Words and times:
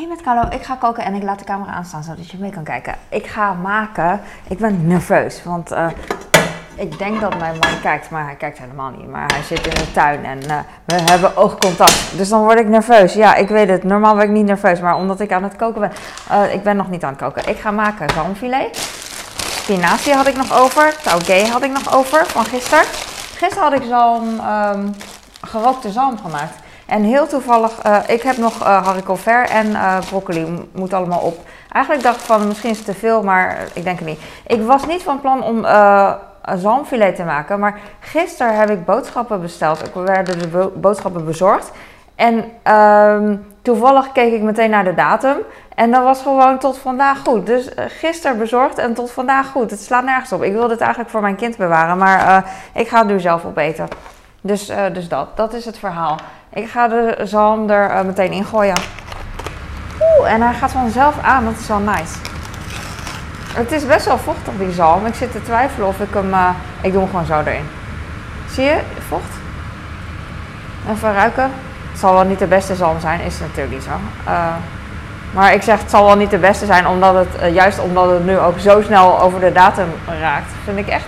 Hey 0.00 0.08
met 0.08 0.22
Carlo, 0.22 0.48
ik 0.50 0.62
ga 0.62 0.74
koken 0.74 1.04
en 1.04 1.14
ik 1.14 1.22
laat 1.22 1.38
de 1.38 1.44
camera 1.44 1.72
aanstaan 1.72 2.02
zodat 2.02 2.30
je 2.30 2.38
mee 2.38 2.50
kan 2.50 2.64
kijken. 2.64 2.94
Ik 3.08 3.26
ga 3.26 3.52
maken. 3.52 4.20
Ik 4.48 4.58
ben 4.58 4.86
nerveus, 4.86 5.42
want 5.42 5.72
uh, 5.72 5.86
ik 6.74 6.98
denk 6.98 7.20
dat 7.20 7.38
mijn 7.38 7.58
man 7.58 7.80
kijkt, 7.82 8.10
maar 8.10 8.24
hij 8.24 8.34
kijkt 8.34 8.58
helemaal 8.58 8.90
niet. 8.90 9.08
Maar 9.08 9.32
hij 9.32 9.42
zit 9.42 9.66
in 9.66 9.74
de 9.74 9.92
tuin 9.92 10.24
en 10.24 10.38
uh, 10.38 10.58
we 10.84 10.94
hebben 10.94 11.36
oogcontact. 11.36 12.16
Dus 12.16 12.28
dan 12.28 12.42
word 12.42 12.58
ik 12.58 12.68
nerveus. 12.68 13.12
Ja, 13.12 13.34
ik 13.34 13.48
weet 13.48 13.68
het. 13.68 13.84
Normaal 13.84 14.14
ben 14.14 14.24
ik 14.24 14.30
niet 14.30 14.46
nerveus, 14.46 14.80
maar 14.80 14.96
omdat 14.96 15.20
ik 15.20 15.32
aan 15.32 15.42
het 15.42 15.56
koken 15.56 15.80
ben. 15.80 15.92
Uh, 16.32 16.54
ik 16.54 16.62
ben 16.62 16.76
nog 16.76 16.90
niet 16.90 17.04
aan 17.04 17.12
het 17.12 17.22
koken. 17.22 17.48
Ik 17.48 17.58
ga 17.58 17.70
maken 17.70 18.10
zalmfilet. 18.10 18.76
Spinazie 19.36 20.14
had 20.14 20.26
ik 20.26 20.36
nog 20.36 20.60
over. 20.60 20.96
Taugé 21.02 21.46
had 21.46 21.62
ik 21.62 21.72
nog 21.72 21.94
over 21.94 22.26
van 22.26 22.44
gisteren. 22.44 22.84
Gisteren 23.36 23.62
had 23.62 23.72
ik 23.72 23.82
zalm, 23.88 24.40
um, 24.40 24.94
gerookte 25.40 25.90
zalm 25.90 26.18
gemaakt. 26.18 26.54
En 26.90 27.02
heel 27.02 27.26
toevallig, 27.26 27.86
uh, 27.86 27.96
ik 28.06 28.22
heb 28.22 28.36
nog 28.36 28.60
uh, 28.60 28.86
haricot 28.86 29.20
vert 29.20 29.50
en 29.50 29.66
uh, 29.66 29.98
broccoli, 30.08 30.68
moet 30.72 30.92
allemaal 30.92 31.20
op. 31.20 31.38
Eigenlijk 31.72 32.04
dacht 32.04 32.20
ik 32.20 32.26
van 32.26 32.46
misschien 32.46 32.70
is 32.70 32.76
het 32.76 32.86
te 32.86 32.94
veel, 32.94 33.22
maar 33.22 33.58
ik 33.72 33.84
denk 33.84 33.98
het 33.98 34.08
niet. 34.08 34.20
Ik 34.46 34.62
was 34.62 34.86
niet 34.86 35.02
van 35.02 35.20
plan 35.20 35.42
om 35.42 35.66
zalmfilet 36.56 37.16
te 37.16 37.24
maken, 37.24 37.58
maar 37.58 37.78
gisteren 38.00 38.56
heb 38.56 38.70
ik 38.70 38.84
boodschappen 38.84 39.40
besteld. 39.40 39.86
Ik 39.86 39.94
werden 39.94 40.38
de 40.38 40.48
bo 40.48 40.72
boodschappen 40.76 41.24
bezorgd. 41.24 41.70
En 42.14 42.44
um, 42.74 43.46
toevallig 43.62 44.12
keek 44.12 44.32
ik 44.32 44.42
meteen 44.42 44.70
naar 44.70 44.84
de 44.84 44.94
datum. 44.94 45.36
En 45.74 45.90
dat 45.90 46.02
was 46.02 46.22
gewoon 46.22 46.58
tot 46.58 46.78
vandaag 46.78 47.18
goed. 47.18 47.46
Dus 47.46 47.68
gisteren 47.76 48.38
bezorgd 48.38 48.78
en 48.78 48.94
tot 48.94 49.10
vandaag 49.10 49.46
goed. 49.46 49.70
Het 49.70 49.82
slaat 49.82 50.04
nergens 50.04 50.32
op. 50.32 50.42
Ik 50.42 50.52
wilde 50.52 50.72
het 50.72 50.80
eigenlijk 50.80 51.10
voor 51.10 51.20
mijn 51.20 51.36
kind 51.36 51.56
bewaren, 51.56 51.98
maar 51.98 52.44
ik 52.74 52.88
ga 52.88 52.98
het 52.98 53.08
nu 53.08 53.20
zelf 53.20 53.44
opeten. 53.44 53.88
Dus, 54.40 54.66
dus 54.92 55.08
dat, 55.08 55.36
dat 55.36 55.54
is 55.54 55.64
het 55.64 55.78
verhaal. 55.78 56.16
Ik 56.52 56.68
ga 56.68 56.88
de 56.88 57.16
zalm 57.22 57.70
er 57.70 57.90
uh, 57.90 58.00
meteen 58.00 58.32
in 58.32 58.44
gooien. 58.44 58.76
Oeh, 60.18 60.32
en 60.32 60.42
hij 60.42 60.54
gaat 60.54 60.72
vanzelf 60.72 61.14
aan. 61.22 61.44
Dat 61.44 61.58
is 61.60 61.66
wel 61.66 61.78
nice. 61.78 62.14
Het 63.52 63.72
is 63.72 63.86
best 63.86 64.06
wel 64.06 64.18
vochtig, 64.18 64.52
die 64.58 64.72
zalm. 64.72 65.06
Ik 65.06 65.14
zit 65.14 65.32
te 65.32 65.42
twijfelen 65.42 65.88
of 65.88 66.00
ik 66.00 66.14
hem... 66.14 66.30
Uh, 66.30 66.48
ik 66.80 66.92
doe 66.92 67.00
hem 67.00 67.10
gewoon 67.10 67.26
zo 67.26 67.40
erin. 67.40 67.68
Zie 68.50 68.64
je? 68.64 68.78
Vocht. 69.08 69.32
Even 70.90 71.12
ruiken. 71.12 71.50
Het 71.90 71.98
zal 71.98 72.12
wel 72.12 72.24
niet 72.24 72.38
de 72.38 72.46
beste 72.46 72.74
zalm 72.74 73.00
zijn. 73.00 73.20
Is 73.20 73.40
natuurlijk 73.40 73.70
niet 73.70 73.82
zo. 73.82 73.90
Maar 75.32 75.54
ik 75.54 75.62
zeg 75.62 75.78
het 75.80 75.90
zal 75.90 76.04
wel 76.04 76.16
niet 76.16 76.30
de 76.30 76.38
beste 76.38 76.66
zijn. 76.66 76.86
Omdat 76.86 77.14
het, 77.14 77.54
juist 77.54 77.80
omdat 77.80 78.10
het 78.10 78.24
nu 78.24 78.38
ook 78.38 78.58
zo 78.58 78.82
snel 78.82 79.20
over 79.20 79.40
de 79.40 79.52
datum 79.52 79.88
raakt. 80.20 80.52
Vind 80.64 80.78
ik 80.78 80.88
echt, 80.88 81.06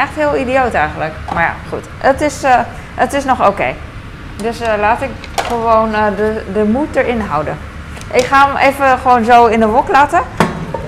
echt 0.00 0.14
heel 0.14 0.36
idioot 0.36 0.74
eigenlijk. 0.74 1.12
Maar 1.34 1.42
ja, 1.42 1.54
goed. 1.68 1.84
Het 1.98 2.20
is, 2.20 2.42
het 2.94 3.12
is 3.12 3.24
nog 3.24 3.48
oké. 3.48 3.74
Dus 4.42 4.60
uh, 4.60 4.68
laat 4.78 5.02
ik 5.02 5.10
gewoon 5.42 5.90
uh, 5.90 6.04
de, 6.16 6.42
de 6.52 6.64
moed 6.64 6.96
erin 6.96 7.20
houden. 7.20 7.58
Ik 8.12 8.24
ga 8.24 8.46
hem 8.46 8.56
even 8.56 8.98
gewoon 8.98 9.24
zo 9.24 9.46
in 9.46 9.60
de 9.60 9.66
wok 9.66 9.88
laten. 9.88 10.20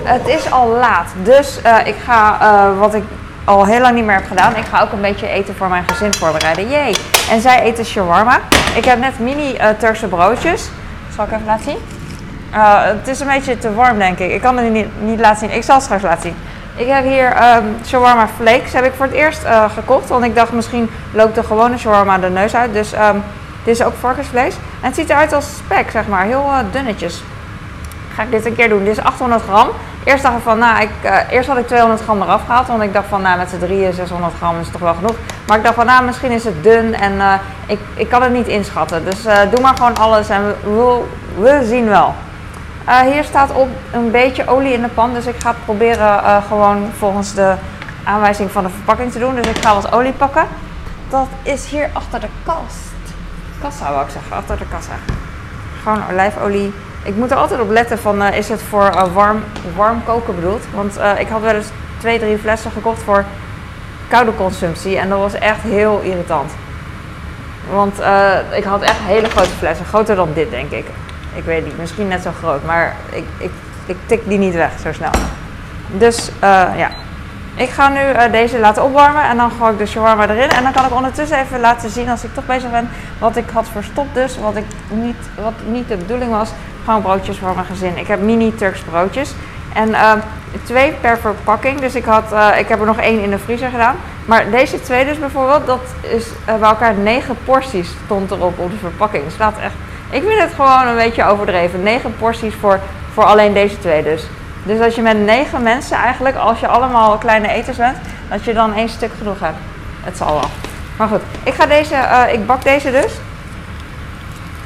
Het 0.03 0.27
is 0.27 0.51
al 0.51 0.67
laat, 0.67 1.07
dus 1.23 1.59
ik 1.85 1.95
ga 2.05 2.37
wat 2.79 2.93
ik 2.93 3.03
al 3.43 3.65
heel 3.65 3.79
lang 3.79 3.95
niet 3.95 4.05
meer 4.05 4.15
heb 4.15 4.27
gedaan. 4.27 4.55
Ik 4.55 4.65
ga 4.65 4.81
ook 4.81 4.91
een 4.91 5.01
beetje 5.01 5.27
eten 5.27 5.55
voor 5.55 5.67
mijn 5.67 5.83
gezin 5.87 6.13
voorbereiden. 6.13 6.69
Jee! 6.69 6.95
En 7.29 7.41
zij 7.41 7.61
eten 7.61 7.85
shawarma. 7.85 8.39
Ik 8.75 8.85
heb 8.85 8.99
net 8.99 9.19
mini 9.19 9.57
Turkse 9.77 10.07
broodjes. 10.07 10.69
Zal 11.15 11.25
ik 11.25 11.31
even 11.31 11.45
laten 11.45 11.63
zien? 11.63 11.77
het 12.97 13.07
is 13.07 13.19
een 13.19 13.27
beetje 13.27 13.57
te 13.57 13.73
warm, 13.73 13.97
denk 13.97 14.19
ik. 14.19 14.31
Ik 14.31 14.41
kan 14.41 14.57
het 14.57 14.71
niet, 14.71 14.87
niet 15.01 15.19
laten 15.19 15.39
zien. 15.39 15.57
Ik 15.57 15.63
zal 15.63 15.75
het 15.75 15.83
straks 15.83 16.03
laten 16.03 16.21
zien. 16.21 16.35
Ik 16.75 16.87
heb 16.87 17.03
hier 17.03 17.55
um, 17.55 17.75
shawarma 17.85 18.27
flakes. 18.27 18.73
Heb 18.73 18.85
ik 18.85 18.93
voor 18.93 19.05
het 19.05 19.15
eerst 19.15 19.41
gekocht. 19.73 20.09
Want 20.09 20.23
ik 20.23 20.35
dacht 20.35 20.51
misschien 20.51 20.89
loopt 21.11 21.35
de 21.35 21.43
gewone 21.43 21.77
shawarma 21.77 22.17
de 22.17 22.29
neus 22.29 22.55
uit. 22.55 22.73
Dus 22.73 22.93
um, 22.93 23.23
dit 23.63 23.79
is 23.79 23.83
ook 23.83 23.93
varkensvlees. 23.99 24.55
En 24.55 24.87
het 24.87 24.95
ziet 24.95 25.09
eruit 25.09 25.33
als 25.33 25.55
spek, 25.55 25.91
zeg 25.91 26.07
maar. 26.07 26.25
Heel 26.25 26.45
uh, 26.49 26.57
dunnetjes. 26.71 27.23
Ga 28.15 28.23
ik 28.23 28.31
dit 28.31 28.45
een 28.45 28.55
keer 28.55 28.69
doen. 28.69 28.83
Dit 28.83 28.97
is 28.97 29.03
800 29.03 29.41
gram. 29.41 29.67
Eerst 30.03 30.23
dacht 30.23 30.37
ik 30.37 30.43
van, 30.43 30.57
nou, 30.57 30.81
ik, 30.81 30.89
uh, 31.03 31.17
eerst 31.29 31.47
had 31.47 31.57
ik 31.57 31.67
200 31.67 32.01
gram 32.01 32.21
eraf 32.21 32.41
gehaald. 32.45 32.67
Want 32.67 32.83
ik 32.83 32.93
dacht 32.93 33.07
van, 33.07 33.21
nou, 33.21 33.37
met 33.37 33.49
z'n 33.49 33.59
drieën 33.59 33.93
600 33.93 34.33
gram 34.37 34.59
is 34.59 34.69
toch 34.69 34.81
wel 34.81 34.93
genoeg. 34.93 35.15
Maar 35.47 35.57
ik 35.57 35.63
dacht 35.63 35.75
van, 35.75 35.85
nou, 35.85 36.05
misschien 36.05 36.31
is 36.31 36.43
het 36.43 36.63
dun 36.63 36.95
en 36.95 37.39
ik, 37.65 37.79
ik 37.93 38.09
kan 38.09 38.21
het 38.21 38.33
niet 38.33 38.47
inschatten. 38.47 39.05
Dus 39.05 39.23
doe 39.51 39.61
maar 39.61 39.75
gewoon 39.75 39.97
alles 39.97 40.29
en 40.29 40.55
we, 40.63 41.01
we 41.37 41.65
zien 41.65 41.87
wel. 41.87 42.15
Hier 43.11 43.23
staat 43.23 43.51
op 43.51 43.67
een 43.91 44.11
beetje 44.11 44.47
olie 44.47 44.73
in 44.73 44.81
de 44.81 44.87
pan. 44.87 45.13
Dus 45.13 45.25
ik 45.25 45.39
ga 45.39 45.55
proberen 45.65 46.43
gewoon 46.47 46.89
volgens 46.97 47.33
de 47.33 47.55
aanwijzing 48.03 48.51
van 48.51 48.63
de 48.63 48.69
verpakking 48.69 49.11
te 49.11 49.19
doen. 49.19 49.35
Dus 49.35 49.47
ik 49.47 49.57
ga 49.57 49.73
wat 49.73 49.91
olie 49.91 50.13
pakken. 50.13 50.47
Dat 51.09 51.27
is 51.43 51.65
hier 51.65 51.89
achter 51.93 52.19
de 52.19 52.27
kast 52.45 52.91
kassa, 53.61 53.91
wou 53.91 54.05
ik 54.05 54.11
zeggen, 54.11 54.35
achter 54.35 54.57
de 54.57 54.65
kassa. 54.69 54.93
Gewoon 55.83 56.03
olijfolie. 56.11 56.73
Ik 57.03 57.15
moet 57.15 57.31
er 57.31 57.37
altijd 57.37 57.61
op 57.61 57.69
letten 57.69 57.99
van, 57.99 58.21
uh, 58.21 58.37
is 58.37 58.49
het 58.49 58.61
voor 58.61 59.09
warm, 59.13 59.43
warm 59.75 60.03
koken 60.03 60.35
bedoeld? 60.35 60.63
Want 60.73 60.99
ik 61.17 61.27
had 61.27 61.41
wel 61.41 61.55
eens 61.55 61.69
twee, 61.97 62.19
drie 62.19 62.37
flessen 62.37 62.71
gekocht 62.71 63.01
voor 63.03 63.25
koude 64.07 64.35
consumptie. 64.35 64.97
En 64.97 65.09
dat 65.09 65.19
was 65.19 65.33
echt 65.33 65.61
heel 65.61 65.99
irritant. 66.01 66.51
Want 67.71 67.97
ik 68.51 68.63
had 68.63 68.81
echt 68.81 68.99
hele 68.99 69.29
grote 69.29 69.49
flessen. 69.57 69.85
Groter 69.85 70.15
dan 70.15 70.29
dit, 70.33 70.49
denk 70.49 70.71
ik. 70.71 70.85
Ik 71.35 71.43
weet 71.43 71.65
niet, 71.65 71.77
misschien 71.77 72.07
net 72.07 72.21
zo 72.21 72.31
groot. 72.39 72.65
Maar 72.65 72.95
ik, 73.09 73.25
ik, 73.37 73.51
ik 73.85 73.97
tik 74.05 74.21
die 74.27 74.37
niet 74.37 74.53
weg 74.53 74.71
zo 74.83 74.93
snel. 74.93 75.11
Dus 75.87 76.31
ja, 76.77 76.89
ik 77.55 77.69
ga 77.69 77.89
nu 77.89 77.99
uh, 77.99 78.31
deze 78.31 78.59
laten 78.59 78.83
opwarmen 78.83 79.23
en 79.23 79.37
dan 79.37 79.51
gooi 79.51 79.71
ik 79.71 79.77
de 79.77 79.85
shawarma 79.85 80.29
erin. 80.29 80.49
En 80.49 80.63
dan 80.63 80.71
kan 80.71 80.85
ik 80.85 80.93
ondertussen 80.93 81.39
even 81.39 81.59
laten 81.59 81.89
zien, 81.89 82.09
als 82.09 82.23
ik 82.23 82.33
toch 82.33 82.45
bezig 82.45 82.71
ben, 82.71 82.89
wat 83.19 83.35
ik 83.35 83.49
had 83.53 83.67
verstopt 83.71 84.13
dus. 84.13 84.37
Wat, 84.37 84.55
ik 84.55 84.65
niet, 84.89 85.15
wat 85.41 85.53
niet 85.65 85.87
de 85.87 85.97
bedoeling 85.97 86.31
was. 86.31 86.49
Gewoon 86.85 87.01
broodjes 87.01 87.37
voor 87.37 87.53
mijn 87.53 87.65
gezin. 87.65 87.97
Ik 87.97 88.07
heb 88.07 88.21
mini 88.21 88.55
Turks 88.55 88.79
broodjes. 88.79 89.33
En 89.73 89.89
uh, 89.89 90.11
twee 90.63 90.91
per 90.91 91.17
verpakking. 91.17 91.79
Dus 91.79 91.95
ik, 91.95 92.05
had, 92.05 92.23
ik 92.57 92.67
heb 92.67 92.79
er 92.79 92.85
nog 92.85 92.99
één 92.99 93.23
in 93.23 93.29
de 93.29 93.39
vriezer 93.39 93.69
gedaan. 93.69 93.95
Maar 94.25 94.49
deze 94.49 94.81
twee 94.81 95.05
dus 95.05 95.19
bijvoorbeeld, 95.19 95.65
dat 95.65 95.81
is 96.01 96.27
bij 96.45 96.69
elkaar 96.69 96.93
negen 96.93 97.37
porties 97.45 97.89
stond 98.05 98.31
erop 98.31 98.59
op 98.59 98.71
de 98.71 98.77
verpakking. 98.77 99.23
Dus 99.23 99.37
dat 99.37 99.53
echt, 99.63 99.73
ik 100.13 100.23
vind 100.27 100.41
het 100.41 100.53
gewoon 100.53 100.87
een 100.87 100.95
beetje 100.95 101.25
overdreven. 101.25 101.83
Negen 101.83 102.15
porties 102.17 102.53
voor, 102.59 102.79
voor 103.13 103.23
alleen 103.23 103.53
deze 103.53 103.79
twee 103.79 104.03
dus. 104.03 104.23
Dus 104.63 104.79
als 104.79 104.95
je 104.95 105.01
met 105.01 105.25
negen 105.25 105.63
mensen 105.63 105.97
eigenlijk, 105.97 106.35
als 106.35 106.59
je 106.59 106.67
allemaal 106.67 107.17
kleine 107.17 107.47
eters 107.47 107.77
bent, 107.77 107.97
dat 108.29 108.43
je 108.43 108.53
dan 108.53 108.73
één 108.73 108.89
stuk 108.89 109.11
genoeg 109.17 109.39
hebt. 109.39 109.57
Het 110.03 110.17
zal 110.17 110.33
wel. 110.33 110.49
Maar 110.97 111.07
goed, 111.07 111.21
ik 111.43 111.53
ga 111.53 111.65
deze, 111.65 111.93
uh, 111.93 112.33
ik 112.33 112.45
bak 112.45 112.63
deze 112.63 112.91
dus. 112.91 113.13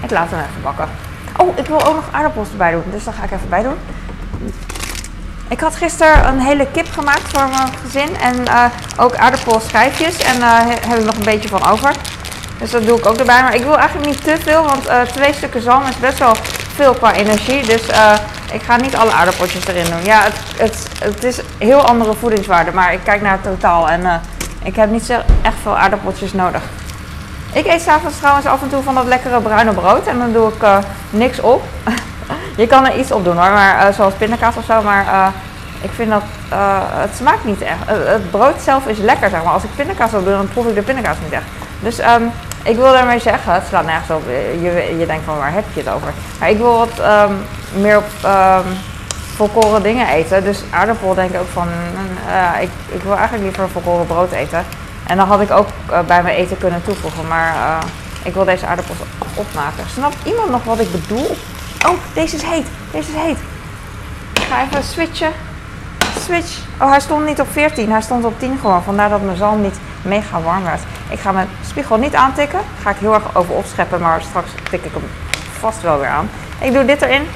Ik 0.04 0.12
laat 0.12 0.30
hem 0.30 0.40
even 0.40 0.62
bakken. 0.64 0.90
Oh, 1.38 1.58
ik 1.58 1.66
wil 1.66 1.86
ook 1.86 1.96
nog 1.96 2.10
aardappels 2.12 2.52
erbij 2.52 2.72
doen, 2.72 2.84
dus 2.92 3.04
dat 3.04 3.14
ga 3.14 3.24
ik 3.24 3.32
even 3.32 3.50
bij 3.50 3.64
doen. 3.64 3.78
Ik 5.50 5.60
had 5.60 5.76
gisteren 5.76 6.28
een 6.28 6.40
hele 6.40 6.68
kip 6.72 6.88
gemaakt 6.92 7.22
voor 7.34 7.48
mijn 7.50 7.70
gezin 7.84 8.18
en 8.18 8.36
uh, 8.42 8.66
ook 8.98 9.16
aardappelschijfjes 9.16 10.18
en 10.18 10.40
daar 10.40 10.68
uh, 10.68 10.74
heb 10.88 11.00
ik 11.00 11.06
nog 11.06 11.16
een 11.16 11.24
beetje 11.24 11.50
van 11.50 11.72
over. 11.72 11.92
Dus 12.60 12.72
dat 12.72 12.86
doe 12.86 12.98
ik 12.98 13.06
ook 13.06 13.18
erbij, 13.18 13.42
maar 13.42 13.56
ik 13.56 13.64
wil 13.64 13.78
eigenlijk 13.78 14.10
niet 14.10 14.24
te 14.24 14.38
veel, 14.40 14.64
want 14.64 15.12
twee 15.14 15.34
stukken 15.34 15.62
zalm 15.62 15.84
is 15.84 15.98
best 15.98 16.18
wel 16.18 16.36
veel 16.76 16.94
qua 16.94 17.14
energie. 17.14 17.66
Dus 17.66 17.82
ik 18.52 18.62
ga 18.62 18.76
niet 18.76 18.96
alle 18.96 19.12
aardappeltjes 19.12 19.68
erin 19.68 19.86
doen. 19.86 20.04
Ja, 20.04 20.22
het, 20.22 20.36
het, 20.58 20.88
het 21.00 21.24
is 21.24 21.40
heel 21.58 21.82
andere 21.82 22.14
voedingswaarde, 22.14 22.72
maar 22.72 22.94
ik 22.94 23.00
kijk 23.04 23.22
naar 23.22 23.32
het 23.32 23.44
totaal 23.44 23.90
en 23.90 24.02
uh, 24.02 24.14
ik 24.64 24.76
heb 24.76 24.90
niet 24.90 25.06
zo 25.06 25.14
echt 25.42 25.56
veel 25.62 25.78
aardappeltjes 25.78 26.34
nodig. 26.34 26.62
Ik 27.54 27.68
eet 27.68 27.82
s'avonds 27.82 28.18
trouwens 28.18 28.46
af 28.46 28.62
en 28.62 28.70
toe 28.70 28.84
van 28.84 28.96
dat 28.96 29.06
lekkere 29.06 29.40
bruine 29.40 29.74
brood 29.74 30.08
en 30.08 30.18
dan 30.18 30.34
doe 30.34 30.48
ik 30.48 30.68
niks 31.10 31.40
op. 31.40 31.64
je 32.58 32.68
kan 32.68 32.86
er 32.86 33.00
iets 33.00 33.12
op 33.12 33.24
doen 33.24 33.38
hoor, 33.38 33.52
maar, 33.52 33.94
zoals 33.94 34.14
pindakaas 34.14 34.56
of 34.56 34.66
zo, 34.66 34.82
maar 34.82 35.34
ik 35.82 35.90
vind 35.96 36.10
dat 36.10 36.24
het 37.00 37.16
smaakt 37.16 37.46
niet 37.46 37.62
echt. 37.62 37.80
het 37.88 38.32
brood 38.32 38.62
zelf 38.62 38.88
is 38.88 38.98
lekker 38.98 39.30
zeg 39.30 39.44
maar. 39.44 39.54
Als 39.54 39.64
ik 39.64 39.76
pindakaas 39.76 40.12
wil 40.12 40.24
doen, 40.24 40.34
dan 40.34 40.50
proef 40.50 40.68
ik 40.68 40.76
de 40.76 40.82
pindakaas 40.82 41.18
niet 41.24 41.32
echt. 41.32 41.46
Dus 41.80 42.00
um, 42.00 42.32
ik 42.68 42.76
wil 42.76 42.92
daarmee 42.92 43.20
zeggen, 43.20 43.54
het 43.54 43.68
slaat 43.68 43.86
nergens 43.86 44.10
op. 44.10 44.24
Je, 44.62 44.96
je 45.00 45.06
denkt 45.06 45.26
van 45.26 45.38
waar 45.38 45.54
heb 45.54 45.66
je 45.74 45.80
het 45.80 45.90
over? 45.90 46.14
Maar 46.40 46.50
ik 46.50 46.58
wil 46.58 46.78
wat 46.78 47.00
um, 47.00 47.38
meer 47.82 47.98
op 47.98 48.10
um, 48.26 48.78
volkoren 49.36 49.84
dingen 49.84 50.08
eten. 50.08 50.44
Dus 50.44 50.60
aardappel 50.70 51.14
denk 51.14 51.34
ik 51.34 51.40
ook 51.40 51.48
van, 51.54 51.68
uh, 52.28 52.62
ik, 52.62 52.70
ik 52.88 53.02
wil 53.02 53.16
eigenlijk 53.16 53.44
liever 53.44 53.70
volkoren 53.70 54.06
brood 54.06 54.32
eten. 54.32 54.66
En 55.08 55.18
dan 55.18 55.28
had 55.28 55.42
ik 55.42 55.52
ook 55.52 55.68
uh, 55.92 56.00
bij 56.00 56.24
mijn 56.24 56.36
eten 56.36 56.58
kunnen 56.58 56.84
toevoegen. 56.84 57.28
Maar 57.28 57.56
uh, 57.56 57.78
ik 58.24 58.34
wil 58.34 58.46
deze 58.46 58.66
aardappels 58.66 58.98
opmaken. 59.36 59.84
Snapt 59.94 60.18
iemand 60.24 60.50
nog 60.50 60.64
wat 60.64 60.80
ik 60.80 60.92
bedoel? 60.92 61.38
Oh, 61.86 61.98
deze 62.14 62.36
is 62.36 62.44
heet. 62.44 62.68
Deze 62.92 63.10
is 63.10 63.22
heet. 63.22 63.38
Ik 64.34 64.44
ga 64.50 64.64
even 64.64 64.84
switchen. 64.84 65.32
Switch. 66.28 66.58
Oh, 66.82 66.90
hij 66.90 67.00
stond 67.00 67.26
niet 67.26 67.42
op 67.42 67.48
14. 67.52 67.92
Hij 67.92 68.02
stond 68.02 68.26
op 68.26 68.40
10 68.40 68.58
gewoon. 68.62 68.84
Vandaar 68.84 69.10
dat 69.10 69.22
mijn 69.22 69.38
zalm 69.38 69.62
niet 69.62 69.76
mega 70.02 70.42
warm 70.42 70.64
werd. 70.64 70.82
Ik 71.10 71.20
ga 71.20 71.32
mijn 71.32 71.50
spiegel 71.68 71.98
niet 71.98 72.16
aantikken. 72.16 72.60
Ga 72.82 72.90
ik 72.90 72.96
heel 73.00 73.14
erg 73.14 73.36
over 73.36 73.54
opscheppen. 73.54 74.02
Maar 74.02 74.22
straks 74.22 74.50
tik 74.70 74.84
ik 74.84 74.92
hem 74.92 75.10
vast 75.60 75.82
wel 75.82 76.00
weer 76.00 76.08
aan. 76.08 76.30
Ik 76.60 76.74
doe 76.74 76.86
dit 76.86 77.02
erin. 77.02 77.28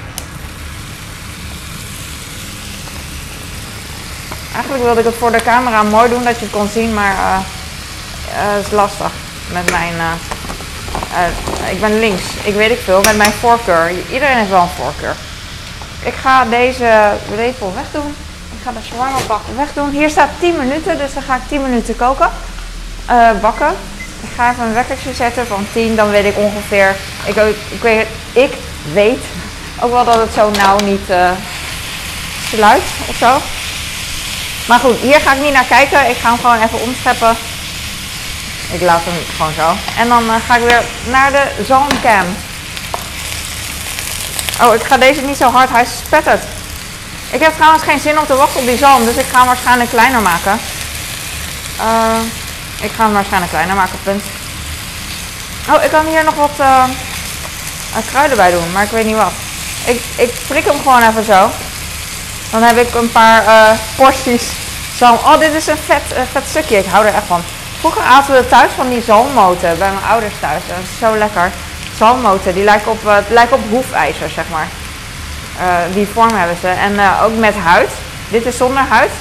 Eigenlijk 4.54 4.84
wilde 4.84 5.00
ik 5.00 5.06
het 5.06 5.16
voor 5.16 5.32
de 5.32 5.44
camera 5.44 5.84
mooi 5.84 6.10
doen 6.10 6.24
dat 6.24 6.40
je 6.40 6.46
het 6.46 6.54
kon 6.54 6.68
zien, 6.68 6.94
maar 6.94 7.14
uh, 7.14 7.38
uh, 8.28 8.56
het 8.56 8.66
is 8.66 8.72
lastig 8.72 9.12
met 9.54 9.72
mijn 9.72 9.94
uh, 9.96 11.72
ik 11.72 11.80
ben 11.80 12.00
links. 12.00 12.24
Ik 12.44 12.54
weet 12.54 12.72
ik 12.72 12.80
veel 12.80 13.02
met 13.02 13.18
mijn 13.18 13.32
voorkeur. 13.32 13.92
Iedereen 14.12 14.38
heeft 14.38 14.50
wel 14.50 14.62
een 14.62 14.84
voorkeur. 14.84 15.16
Ik 16.04 16.14
ga 16.14 16.46
deze 16.46 17.12
lepel 17.36 17.74
wegdoen. 17.76 18.16
Ik 18.62 18.68
ga 18.68 18.80
de 18.80 18.88
shawarma 18.88 19.18
pak 19.28 19.42
wegdoen. 19.56 19.90
Hier 19.90 20.10
staat 20.10 20.30
10 20.40 20.58
minuten, 20.58 20.98
dus 20.98 21.13
dan 21.13 21.24
ga 21.24 21.36
ik 21.36 21.42
10 21.48 21.62
minuten 21.62 21.96
koken. 21.96 22.30
Uh, 23.10 23.30
bakken. 23.42 23.74
Ik 24.22 24.30
ga 24.36 24.52
even 24.52 24.63
een 24.63 24.74
wekkertje 24.74 25.13
zetten 25.13 25.48
van 25.48 25.68
10, 25.74 25.96
dan 25.96 26.10
weet 26.10 26.25
ik 26.25 26.38
ongeveer. 26.38 26.96
Ik, 27.25 27.36
ik, 27.69 27.81
weet, 27.81 28.08
ik 28.34 28.54
weet 28.94 29.24
ook 29.80 29.92
wel 29.92 30.06
dat 30.06 30.16
het 30.16 30.34
zo 30.34 30.50
nauw 30.50 30.78
niet 30.78 31.10
uh, 31.10 31.31
sluit 32.50 32.81
of 33.10 33.16
zo. 33.16 33.38
Maar 34.68 34.80
goed, 34.80 34.98
hier 34.98 35.19
ga 35.19 35.34
ik 35.34 35.42
niet 35.42 35.54
naar 35.54 35.66
kijken. 35.66 36.10
Ik 36.10 36.18
ga 36.18 36.30
hem 36.30 36.40
gewoon 36.40 36.62
even 36.62 36.81
omscheppen. 36.81 37.36
Ik 38.72 38.81
laat 38.81 39.02
hem 39.04 39.24
gewoon 39.36 39.54
zo. 39.54 40.00
En 40.02 40.08
dan 40.08 40.24
uh, 40.24 40.36
ga 40.48 40.56
ik 40.56 40.63
weer 40.63 40.84
naar 41.10 41.31
de 41.31 41.63
zalmcam. 41.66 42.25
Oh, 44.62 44.74
ik 44.74 44.84
ga 44.84 44.98
deze 44.98 45.22
niet 45.22 45.38
zo 45.38 45.50
hard. 45.50 45.69
Hij 45.69 45.86
spettert. 45.86 46.44
Ik 47.31 47.42
heb 47.42 47.56
trouwens 47.56 47.83
geen 47.83 48.00
zin 48.00 48.19
om 48.19 48.25
te 48.25 48.36
wachten 48.36 48.60
op 48.60 48.66
die 48.66 48.78
zalm. 48.78 49.06
Dus 49.06 49.16
ik 49.16 49.25
ga 49.31 49.38
hem 49.38 49.48
waarschijnlijk 49.48 49.89
kleiner 49.89 50.22
maken. 50.22 50.60
Uh, 51.80 52.19
ik 52.81 52.92
ga 52.92 53.04
hem 53.04 53.13
waarschijnlijk 53.13 53.51
kleiner 53.51 53.75
maken, 53.75 54.00
punt. 54.04 54.24
Oh, 55.69 55.83
ik 55.83 55.89
kan 55.89 56.06
hier 56.06 56.24
nog 56.24 56.36
wat 56.36 56.60
uh, 56.60 56.83
kruiden 58.10 58.38
bij 58.38 58.51
doen. 58.51 58.72
Maar 58.72 58.83
ik 58.83 58.89
weet 58.89 59.06
niet 59.06 59.16
wat. 59.16 59.31
Ik, 59.86 60.01
ik 60.16 60.33
prik 60.48 60.66
hem 60.66 60.78
gewoon 60.78 61.01
even 61.10 61.24
zo. 61.24 61.50
Dan 62.51 62.62
heb 62.62 62.78
ik 62.78 62.94
een 62.94 63.12
paar 63.12 63.44
porties 63.95 64.44
zalm. 64.95 65.16
Oh, 65.16 65.39
dit 65.39 65.54
is 65.54 65.68
een 65.68 65.77
vet, 65.86 66.01
vet 66.31 66.44
stukje. 66.50 66.77
Ik 66.77 66.86
hou 66.86 67.06
er 67.06 67.13
echt 67.13 67.27
van. 67.27 67.44
Vroeger 67.80 68.01
aten 68.01 68.34
we 68.34 68.48
thuis 68.48 68.72
van 68.75 68.89
die 68.89 69.01
zalmmoten 69.01 69.77
bij 69.77 69.92
mijn 69.92 70.06
ouders 70.10 70.34
thuis. 70.39 70.62
Dat 70.68 70.77
is 70.77 71.00
zo 71.00 71.18
lekker. 71.18 71.51
Zalmmoten, 71.98 72.54
die 72.54 72.63
lijken 72.63 72.92
op, 72.92 73.24
lijken 73.27 73.56
op 73.56 73.69
hoefijzer, 73.69 74.30
zeg 74.30 74.45
maar. 74.51 74.68
Uh, 75.59 75.94
die 75.94 76.07
vorm 76.07 76.36
hebben 76.36 76.57
ze. 76.62 76.68
En 76.68 76.94
uh, 76.94 77.24
ook 77.24 77.38
met 77.38 77.56
huid. 77.56 77.89
Dit 78.30 78.45
is 78.45 78.57
zonder 78.57 78.83
huid. 78.89 79.12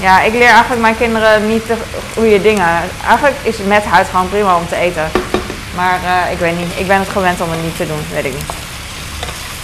Ja, 0.00 0.22
ik 0.22 0.32
leer 0.32 0.48
eigenlijk 0.48 0.80
mijn 0.80 0.96
kinderen 0.96 1.48
niet 1.48 1.66
de 1.66 1.76
goede 2.14 2.42
dingen. 2.42 2.68
Eigenlijk 3.06 3.36
is 3.42 3.56
met 3.66 3.84
huid 3.84 4.06
gewoon 4.10 4.28
prima 4.28 4.56
om 4.56 4.68
te 4.68 4.76
eten. 4.76 5.10
Maar 5.74 5.98
ik 6.30 6.38
weet 6.38 6.58
niet, 6.58 6.72
ik 6.76 6.86
ben 6.86 6.98
het 6.98 7.08
gewend 7.08 7.40
om 7.40 7.50
het 7.50 7.62
niet 7.62 7.76
te 7.76 7.86
doen, 7.86 8.04
weet 8.12 8.24
ik 8.24 8.32
niet. 8.32 8.52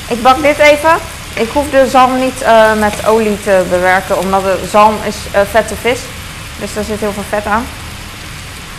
Ik 0.08 0.22
bak 0.22 0.42
dit 0.42 0.58
even. 0.58 0.96
Ik 1.34 1.48
hoef 1.52 1.70
de 1.70 1.88
zalm 1.88 2.18
niet 2.18 2.44
met 2.78 3.06
olie 3.06 3.42
te 3.42 3.64
bewerken, 3.70 4.18
omdat 4.18 4.42
de 4.42 4.58
zalm 4.70 4.96
is 5.04 5.16
vette 5.50 5.74
vis. 5.80 6.00
Dus 6.58 6.74
daar 6.74 6.84
zit 6.84 7.00
heel 7.00 7.12
veel 7.12 7.24
vet 7.28 7.46
aan. 7.46 7.66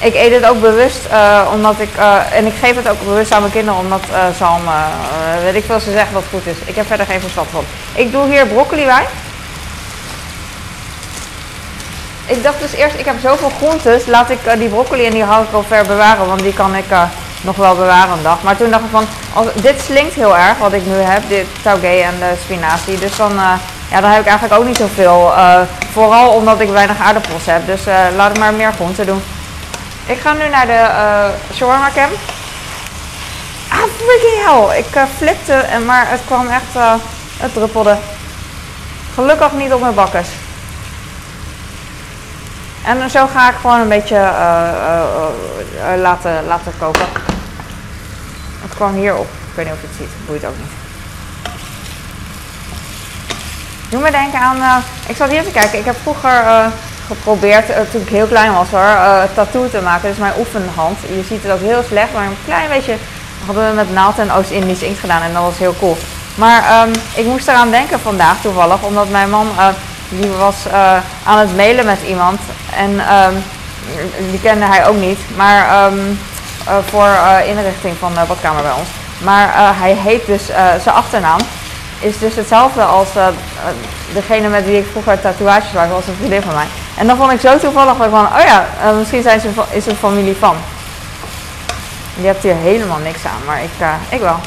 Ik 0.03 0.15
eet 0.15 0.33
het 0.33 0.45
ook 0.45 0.61
bewust, 0.61 0.99
uh, 1.11 1.49
omdat 1.53 1.75
ik, 1.79 1.89
uh, 1.97 2.37
en 2.37 2.45
ik 2.45 2.53
geef 2.59 2.75
het 2.75 2.89
ook 2.89 3.03
bewust 3.03 3.31
aan 3.31 3.41
mijn 3.41 3.53
kinderen, 3.53 3.79
omdat 3.79 4.01
uh, 4.11 4.17
zalm, 4.37 4.61
weet 5.43 5.55
ik 5.55 5.63
veel, 5.65 5.79
ze 5.79 5.91
zeggen 5.91 6.15
het 6.15 6.25
goed 6.29 6.45
is. 6.45 6.55
Ik 6.65 6.75
heb 6.75 6.87
verder 6.87 7.05
geen 7.05 7.21
verstand 7.21 7.47
van. 7.51 7.63
Ik 7.93 8.11
doe 8.11 8.29
hier 8.29 8.47
broccoli 8.47 8.85
bij. 8.85 9.05
Ik 12.25 12.43
dacht 12.43 12.59
dus 12.59 12.71
eerst, 12.71 12.95
ik 12.97 13.05
heb 13.05 13.15
zoveel 13.21 13.51
groentes, 13.57 14.05
laat 14.05 14.29
ik 14.29 14.39
die 14.57 14.69
broccoli 14.69 15.05
en 15.05 15.11
die 15.11 15.23
hou 15.23 15.43
ik 15.43 15.49
wel 15.51 15.63
ver 15.67 15.85
bewaren, 15.85 16.27
want 16.27 16.41
die 16.41 16.53
kan 16.53 16.75
ik 16.75 16.85
nog 17.41 17.55
wel 17.55 17.75
bewaren 17.75 18.17
een 18.17 18.23
dag. 18.23 18.41
Maar 18.41 18.57
toen 18.57 18.69
dacht 18.69 18.83
ik 18.83 18.89
van, 18.91 19.05
als, 19.33 19.45
dit 19.53 19.81
slinkt 19.81 20.13
heel 20.13 20.37
erg, 20.37 20.57
wat 20.57 20.73
ik 20.73 20.85
nu 20.85 20.93
heb, 20.93 21.23
dit 21.27 21.45
taugé 21.61 21.87
en 21.87 22.13
de 22.19 22.33
spinazie. 22.43 22.99
Dus 22.99 23.15
dan, 23.15 23.33
ja, 23.91 24.01
dan 24.01 24.09
heb 24.09 24.21
ik 24.21 24.27
eigenlijk 24.27 24.59
ook 24.59 24.67
niet 24.67 24.77
zoveel. 24.77 25.33
vooral 25.91 26.29
omdat 26.29 26.59
ik 26.59 26.69
weinig 26.69 26.99
aardappels 27.01 27.45
heb, 27.45 27.65
dus 27.65 27.81
laat 28.15 28.29
ik 28.29 28.39
maar 28.39 28.53
meer 28.53 28.73
groenten 28.73 29.05
doen. 29.05 29.21
Ik 30.05 30.19
ga 30.19 30.33
nu 30.33 30.49
naar 30.49 30.65
de 30.65 30.87
uh, 30.89 31.55
shawarma 31.55 31.89
cam. 31.95 32.09
Ah, 33.69 33.89
freaking 33.97 34.45
hell. 34.45 34.79
Ik 34.79 34.95
uh, 34.95 35.03
flipte, 35.17 35.53
en, 35.53 35.85
maar 35.85 36.09
het 36.09 36.21
kwam 36.25 36.47
echt, 36.47 36.75
uh, 36.75 36.93
het 37.37 37.53
druppelde. 37.53 37.97
Gelukkig 39.13 39.51
niet 39.51 39.73
op 39.73 39.81
mijn 39.81 39.93
bakkers. 39.93 40.27
En 42.85 43.09
zo 43.09 43.27
ga 43.27 43.49
ik 43.49 43.55
gewoon 43.61 43.79
een 43.79 43.89
beetje 43.89 44.31
laten, 46.01 46.45
laten 46.45 46.73
koken. 46.79 47.05
Het 48.61 48.75
kwam 48.75 48.93
hierop. 48.95 49.27
Ik 49.49 49.55
weet 49.55 49.65
niet 49.65 49.73
of 49.73 49.81
je 49.81 49.87
het 49.87 49.95
ziet. 49.97 50.27
Boeit 50.27 50.45
ook 50.45 50.57
niet. 50.57 50.71
Doe 53.89 54.01
me 54.01 54.11
denken 54.11 54.39
aan... 54.39 54.83
ik 55.07 55.15
zal 55.15 55.27
hier 55.27 55.39
even 55.39 55.51
kijken. 55.51 55.79
Ik 55.79 55.85
heb 55.85 55.95
vroeger 56.01 56.43
geprobeerd, 57.15 57.69
uh, 57.69 57.75
toen 57.91 58.01
ik 58.01 58.09
heel 58.09 58.27
klein 58.27 58.53
was 58.53 58.69
hoor, 58.69 58.79
uh, 58.79 59.23
tattoo 59.33 59.69
te 59.69 59.81
maken. 59.81 60.09
Dus 60.09 60.17
mijn 60.17 60.33
oefenhand. 60.37 60.97
Je 61.01 61.23
ziet 61.27 61.43
het 61.43 61.51
ook 61.51 61.61
heel 61.61 61.83
slecht, 61.87 62.13
maar 62.13 62.25
een 62.25 62.45
klein 62.45 62.69
beetje 62.69 62.95
hadden 63.45 63.69
we 63.69 63.75
met 63.75 63.93
naald 63.93 64.19
en 64.19 64.31
Oost-Indisch 64.31 64.81
inkt 64.81 64.99
gedaan 64.99 65.21
en 65.21 65.33
dat 65.33 65.43
was 65.43 65.57
heel 65.57 65.75
cool. 65.79 65.97
Maar 66.35 66.87
um, 66.87 66.91
ik 67.15 67.25
moest 67.25 67.47
eraan 67.47 67.71
denken 67.71 67.99
vandaag 67.99 68.41
toevallig, 68.41 68.81
omdat 68.81 69.09
mijn 69.09 69.29
man 69.29 69.47
uh, 69.57 69.67
die 70.09 70.29
was 70.29 70.55
aan 71.23 71.37
het 71.37 71.55
mailen 71.55 71.85
met 71.85 72.01
iemand 72.07 72.39
en 72.75 72.89
um, 72.89 73.43
die 74.31 74.39
kende 74.41 74.65
hij 74.65 74.87
ook 74.87 74.95
niet, 74.95 75.19
maar 75.35 75.85
um, 75.85 76.19
voor 76.89 77.09
inrichting 77.45 77.95
van 77.99 78.13
de 78.13 78.19
badkamer 78.27 78.61
bij 78.61 78.71
ons. 78.71 78.87
Maar 79.17 79.77
hij 79.79 79.93
heet 79.93 80.25
dus 80.25 80.45
zijn 80.83 80.95
achternaam 80.95 81.39
is 81.99 82.19
dus 82.19 82.35
hetzelfde 82.35 82.83
als 82.83 83.07
degene 84.13 84.47
met 84.47 84.65
wie 84.65 84.77
ik 84.77 84.85
vroeger 84.91 85.21
tatoeages 85.21 85.71
maakte, 85.71 85.93
was 85.93 86.07
een 86.07 86.15
vriendin 86.15 86.41
van 86.41 86.53
mij. 86.53 86.67
En 86.97 87.07
dan 87.07 87.17
vond 87.17 87.31
ik 87.31 87.39
zo 87.39 87.57
toevallig 87.57 87.97
dat 87.97 88.05
ik 88.05 88.11
van, 88.11 88.25
oh 88.25 88.45
ja, 88.45 88.65
uh, 88.85 88.97
misschien 88.97 89.21
zijn 89.21 89.39
ze, 89.39 89.49
is 89.69 89.85
een 89.85 89.95
familie 89.95 90.35
van. 90.35 90.55
Je 92.15 92.25
hebt 92.25 92.43
hier 92.43 92.55
helemaal 92.55 92.97
niks 92.97 93.25
aan, 93.25 93.45
maar 93.45 93.63
ik, 93.63 93.69
uh, 93.81 93.93
ik 94.09 94.19
wel. 94.19 94.39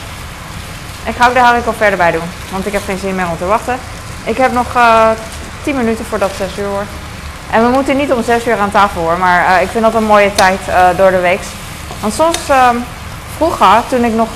Ik 1.04 1.14
ga 1.18 1.26
ook 1.26 1.34
de 1.34 1.66
al 1.66 1.72
verder 1.76 1.98
bij 1.98 2.10
doen, 2.10 2.28
want 2.50 2.66
ik 2.66 2.72
heb 2.72 2.82
geen 2.84 2.98
zin 2.98 3.14
meer 3.14 3.28
om 3.30 3.38
te 3.38 3.44
wachten. 3.44 3.78
Ik 4.24 4.36
heb 4.36 4.52
nog 4.52 4.76
uh, 4.76 5.10
eh, 5.10 5.16
10 5.62 5.76
minuten 5.76 6.04
voordat 6.04 6.28
het 6.28 6.50
6 6.50 6.58
uur 6.58 6.68
wordt. 6.68 6.88
En 7.50 7.62
we 7.62 7.68
moeten 7.68 7.96
niet 7.96 8.12
om 8.12 8.22
6 8.22 8.46
uur 8.46 8.58
aan 8.58 8.70
tafel 8.70 9.00
hoor, 9.02 9.18
maar 9.18 9.62
ik 9.62 9.68
vind 9.68 9.84
dat 9.84 9.94
een 9.94 10.04
mooie 10.04 10.34
tijd 10.34 10.60
door 10.96 11.10
de 11.10 11.20
week. 11.20 11.40
Want 12.00 12.14
soms, 12.14 12.38
ehm, 12.48 12.76
vroeger, 13.36 13.82
toen 13.88 14.04
ik 14.04 14.12
nog, 14.12 14.28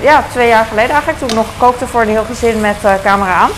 ja, 0.00 0.24
twee 0.32 0.48
jaar 0.48 0.64
geleden 0.64 0.90
eigenlijk, 0.90 1.18
toen 1.18 1.28
ik 1.28 1.34
nog 1.34 1.46
kookte 1.58 1.86
voor 1.86 2.00
een 2.00 2.08
heel 2.08 2.24
gezin 2.24 2.60
met 2.60 2.76
camera 3.02 3.34
aan, 3.34 3.50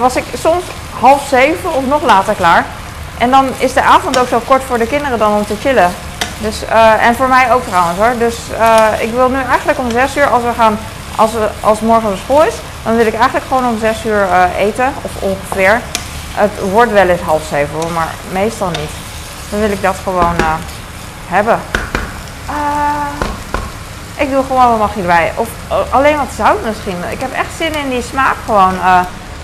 was 0.00 0.16
ik 0.16 0.24
soms 0.38 0.64
half 1.00 1.28
zeven 1.28 1.74
of 1.74 1.86
nog 1.86 2.02
later 2.02 2.34
klaar. 2.34 2.64
En 3.18 3.30
dan 3.30 3.48
is 3.58 3.72
de 3.72 3.82
avond 3.82 4.18
ook 4.18 4.28
zo 4.28 4.40
kort 4.46 4.62
voor 4.64 4.78
de 4.78 4.86
kinderen 4.86 5.18
dan 5.18 5.32
om 5.32 5.46
te 5.46 5.56
chillen. 5.60 5.90
Dus, 6.38 6.62
uh, 6.62 7.06
en 7.06 7.14
voor 7.14 7.28
mij 7.28 7.52
ook 7.52 7.64
trouwens 7.66 7.98
hoor. 7.98 8.18
Dus 8.18 8.36
uh, 8.52 8.86
ik 8.98 9.12
wil 9.12 9.28
nu 9.28 9.38
eigenlijk 9.48 9.78
om 9.78 9.90
zes 9.90 10.16
uur, 10.16 10.26
als 10.26 10.42
we 10.42 10.52
gaan, 10.56 10.78
als, 11.16 11.32
we, 11.32 11.48
als 11.60 11.80
morgen 11.80 12.10
de 12.10 12.16
school 12.16 12.42
is, 12.42 12.54
dan 12.84 12.96
wil 12.96 13.06
ik 13.06 13.14
eigenlijk 13.14 13.46
gewoon 13.46 13.66
om 13.66 13.78
zes 13.78 14.04
uur 14.04 14.26
uh, 14.26 14.44
eten, 14.58 14.92
of 15.02 15.10
ongeveer. 15.22 15.80
Het 16.34 16.50
wordt 16.72 16.92
wel 16.92 17.08
eens 17.08 17.20
half 17.20 17.42
zeven 17.50 17.74
hoor, 17.80 17.90
maar 17.90 18.08
meestal 18.32 18.68
niet. 18.68 18.90
Dan 19.50 19.60
wil 19.60 19.70
ik 19.70 19.82
dat 19.82 19.96
gewoon 20.02 20.34
hebben. 21.26 21.60
ik 24.16 24.30
doe 24.30 24.44
gewoon 24.46 24.68
wat 24.68 24.78
mag 24.78 24.94
je 24.94 25.00
erbij. 25.00 25.32
Of 25.34 25.48
alleen 25.90 26.16
wat 26.16 26.32
zout 26.36 26.64
misschien. 26.64 26.96
Ik 27.10 27.20
heb 27.20 27.32
echt 27.32 27.56
zin 27.56 27.74
in 27.74 27.88
die 27.88 28.02
smaak 28.02 28.36
gewoon 28.46 28.74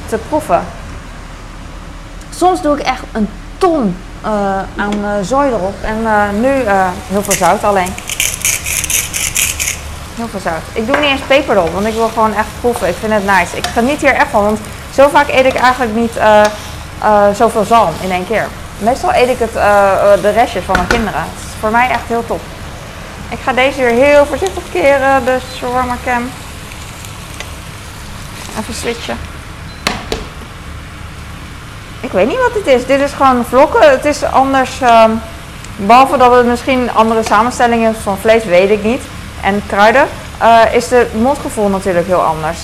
te 0.08 0.18
proeven. 0.28 0.64
Soms 2.36 2.62
doe 2.62 2.78
ik 2.78 2.86
echt 2.86 3.02
een 3.12 3.28
ton 3.58 3.96
uh, 4.24 4.30
aan 4.76 4.94
uh, 5.02 5.10
zooi 5.22 5.48
erop. 5.48 5.74
En 5.82 5.98
uh, 6.02 6.22
nu 6.40 6.48
heel 7.08 7.22
veel 7.22 7.32
zout 7.32 7.64
alleen. 7.64 7.94
Heel 10.14 10.28
veel 10.28 10.40
zout. 10.40 10.62
Ik 10.72 10.86
doe 10.86 10.96
niet 10.96 11.10
eens 11.10 11.20
peper 11.26 11.54
want 11.54 11.86
ik 11.86 11.94
wil 11.94 12.08
gewoon 12.08 12.34
echt 12.34 12.46
proeven. 12.60 12.88
Ik 12.88 12.94
vind 13.00 13.12
het 13.12 13.24
nice. 13.24 13.56
Ik 13.56 13.66
geniet 13.66 14.00
hier 14.00 14.14
echt 14.14 14.30
van, 14.30 14.42
want 14.42 14.58
zo 14.94 15.08
vaak 15.08 15.28
eet 15.28 15.46
ik 15.46 15.54
eigenlijk 15.54 15.94
niet 15.94 16.12
zoveel 17.36 17.64
zalm 17.64 17.92
in 18.00 18.10
één 18.10 18.26
keer. 18.26 18.46
Meestal 18.78 19.14
eet 19.14 19.28
ik 19.28 19.38
het, 19.38 19.52
de 20.22 20.30
restjes 20.30 20.64
van 20.64 20.76
mijn 20.76 20.86
kinderen. 20.86 21.20
Het 21.20 21.42
is 21.46 21.60
voor 21.60 21.70
mij 21.70 21.88
echt 21.90 22.04
heel 22.06 22.26
top. 22.26 22.40
Ik 23.28 23.38
ga 23.44 23.52
deze 23.52 23.80
weer 23.80 24.04
heel 24.04 24.26
voorzichtig 24.26 24.62
keren, 24.72 25.24
de 25.24 25.38
shawarma 25.56 25.96
cam. 26.04 26.30
Even 28.58 28.74
switchen. 28.74 29.18
Ik 32.00 32.12
weet 32.12 32.26
niet 32.26 32.38
wat 32.38 32.54
het 32.54 32.66
is. 32.66 32.86
Dit 32.86 33.00
is 33.00 33.12
gewoon 33.12 33.44
vlokken. 33.44 33.90
Het 33.90 34.04
is 34.04 34.24
anders. 34.24 34.80
Um, 34.80 35.20
behalve 35.76 36.16
dat 36.16 36.34
het 36.34 36.46
misschien 36.46 36.92
andere 36.92 37.22
samenstellingen 37.22 37.94
van 37.94 38.18
vlees, 38.18 38.44
weet 38.44 38.70
ik 38.70 38.82
niet. 38.82 39.02
En 39.42 39.62
kruiden. 39.66 40.08
Uh, 40.42 40.74
is 40.74 40.90
het 40.90 41.14
mondgevoel 41.14 41.68
natuurlijk 41.68 42.06
heel 42.06 42.22
anders. 42.22 42.58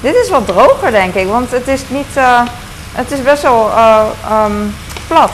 Dit 0.00 0.14
is 0.14 0.30
wat 0.30 0.46
droger, 0.46 0.90
denk 0.90 1.14
ik. 1.14 1.28
Want 1.28 1.50
het 1.50 1.68
is 1.68 1.82
niet. 1.88 2.16
Uh, 2.16 2.40
het 2.92 3.10
is 3.10 3.22
best 3.22 3.42
wel 3.42 3.68
uh, 3.68 4.04
um, 4.44 4.74
plat. 5.08 5.30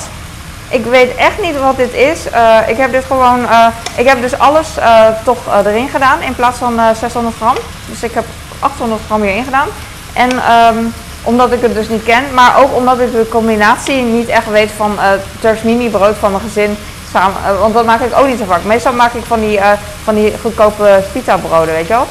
Ik 0.69 0.85
weet 0.85 1.15
echt 1.15 1.41
niet 1.41 1.59
wat 1.61 1.77
dit 1.77 1.95
is. 1.95 2.27
ik 2.67 2.77
heb 2.77 2.93
dit 2.93 3.05
gewoon. 3.05 3.47
ik 3.97 4.09
heb 4.09 4.21
dus 4.21 4.39
alles 4.39 4.69
toch 5.25 5.39
erin 5.65 5.89
gedaan 5.89 6.23
in 6.23 6.35
plaats 6.35 6.59
van 6.59 6.81
600 7.01 7.37
gram. 7.37 7.55
Dus 7.91 8.03
ik 8.03 8.13
heb 8.13 8.25
800 8.59 9.01
gram 9.07 9.23
hierin 9.23 9.45
gedaan. 9.45 9.69
En. 10.13 10.31
Um, 10.77 10.93
omdat 11.23 11.53
ik 11.53 11.61
het 11.61 11.75
dus 11.75 11.89
niet 11.89 12.03
ken, 12.03 12.25
maar 12.35 12.59
ook 12.63 12.77
omdat 12.77 13.01
ik 13.01 13.13
de 13.13 13.29
combinatie 13.29 14.03
niet 14.03 14.29
echt 14.29 14.51
weet 14.51 14.71
van 14.77 14.93
uh, 14.93 15.11
Turks 15.41 15.63
mini 15.63 15.89
brood 15.89 16.17
van 16.17 16.31
mijn 16.31 16.43
gezin 16.43 16.77
Samen, 17.13 17.37
eh, 17.47 17.61
want 17.61 17.75
dat 17.75 17.85
maak 17.85 18.01
ik 18.01 18.19
ook 18.19 18.27
niet 18.27 18.39
zo 18.39 18.45
vaak. 18.45 18.65
Meestal 18.65 18.93
maak 18.93 19.13
ik 19.13 19.25
van 19.27 19.41
die, 19.41 19.57
uh, 19.57 19.71
van 20.05 20.15
die 20.15 20.35
goedkope 20.41 21.03
pita 21.13 21.37
broden, 21.37 21.75
weet 21.75 21.87
je 21.87 21.93
wel. 21.93 22.07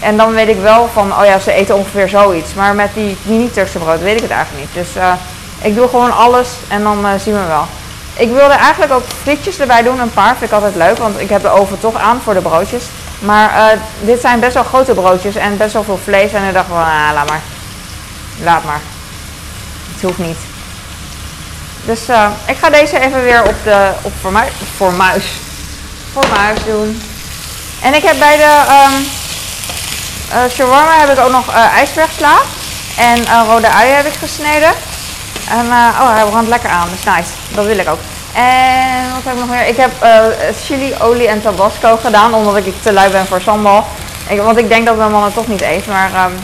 En 0.00 0.16
dan 0.16 0.32
weet 0.32 0.48
ik 0.48 0.60
wel 0.60 0.88
van, 0.92 1.12
oh 1.12 1.24
ja, 1.24 1.38
ze 1.38 1.52
eten 1.52 1.76
ongeveer 1.76 2.08
zoiets. 2.08 2.54
Maar 2.54 2.74
met 2.74 2.94
die 2.94 3.16
niet-Turkse 3.22 3.78
brood 3.78 4.00
weet 4.00 4.16
ik 4.16 4.22
het 4.22 4.30
eigenlijk 4.30 4.64
niet. 4.64 4.84
Dus 4.84 5.02
ik 5.62 5.74
doe 5.74 5.88
gewoon 5.88 6.16
alles 6.16 6.48
en 6.68 6.82
dan 6.82 7.06
zien 7.18 7.34
we 7.34 7.46
wel. 7.46 7.66
Ik 8.16 8.28
wilde 8.28 8.54
eigenlijk 8.54 8.92
ook 8.92 9.02
frietjes 9.22 9.58
erbij 9.58 9.82
doen, 9.82 10.00
een 10.00 10.10
paar. 10.10 10.36
Vind 10.36 10.50
ik 10.50 10.56
altijd 10.56 10.74
leuk, 10.74 10.98
want 10.98 11.20
ik 11.20 11.28
heb 11.28 11.42
de 11.42 11.48
oven 11.48 11.80
toch 11.80 11.96
aan 11.96 12.20
voor 12.24 12.34
de 12.34 12.40
broodjes. 12.40 12.84
Maar 13.18 13.78
dit 14.00 14.20
zijn 14.20 14.40
best 14.40 14.54
wel 14.54 14.64
grote 14.64 14.94
broodjes 14.94 15.34
en 15.34 15.56
best 15.56 15.72
wel 15.72 15.84
veel 15.84 16.00
vlees. 16.04 16.32
En 16.32 16.44
ik 16.44 16.54
dacht 16.54 16.68
van, 16.68 16.76
ah, 16.76 17.10
laat 17.14 17.28
maar. 17.28 17.40
Laat 18.42 18.64
maar. 18.64 18.80
Het 19.92 20.02
hoeft 20.02 20.18
niet. 20.18 20.38
Dus 21.84 22.08
uh, 22.08 22.26
ik 22.46 22.56
ga 22.56 22.70
deze 22.70 23.00
even 23.00 23.22
weer 23.22 23.42
op 23.42 23.54
de 23.64 23.90
op 24.02 24.12
formuis, 24.20 24.52
formuis, 24.76 25.24
formuis 26.12 26.58
doen. 26.64 27.02
En 27.82 27.94
ik 27.94 28.02
heb 28.02 28.18
bij 28.18 28.36
de 28.36 28.62
um, 28.86 29.06
shawarma 30.50 30.98
heb 30.98 31.18
ik 31.18 31.24
ook 31.24 31.30
nog 31.30 31.48
uh, 31.48 31.76
ijsbergsla. 31.76 32.38
En 32.96 33.46
rode 33.46 33.70
uien 33.70 33.96
heb 33.96 34.06
ik 34.06 34.14
gesneden. 34.18 34.72
En 35.48 35.66
oh, 35.66 36.14
hij 36.14 36.24
brandt 36.24 36.48
lekker 36.48 36.70
aan, 36.70 36.88
dus 36.90 37.04
nice. 37.14 37.30
Dat 37.54 37.66
wil 37.66 37.78
ik 37.78 37.88
ook. 37.88 37.98
En 38.32 39.10
wat 39.14 39.24
heb 39.24 39.32
ik 39.32 39.40
nog 39.40 39.48
meer? 39.48 39.66
Ik 39.66 39.76
heb 39.76 39.90
chili, 40.64 40.94
olie 40.98 41.28
en 41.28 41.42
tabasco 41.42 41.96
gedaan, 41.96 42.34
omdat 42.34 42.56
ik 42.56 42.82
te 42.82 42.92
lui 42.92 43.10
ben 43.10 43.26
voor 43.26 43.40
sambal. 43.40 43.86
Ik, 44.28 44.40
want 44.40 44.58
ik 44.58 44.68
denk 44.68 44.86
dat 44.86 44.96
mijn 44.96 45.10
man 45.10 45.24
het 45.24 45.34
toch 45.34 45.46
niet 45.46 45.60
eet, 45.60 45.86
maar 45.86 46.10
um, 46.24 46.38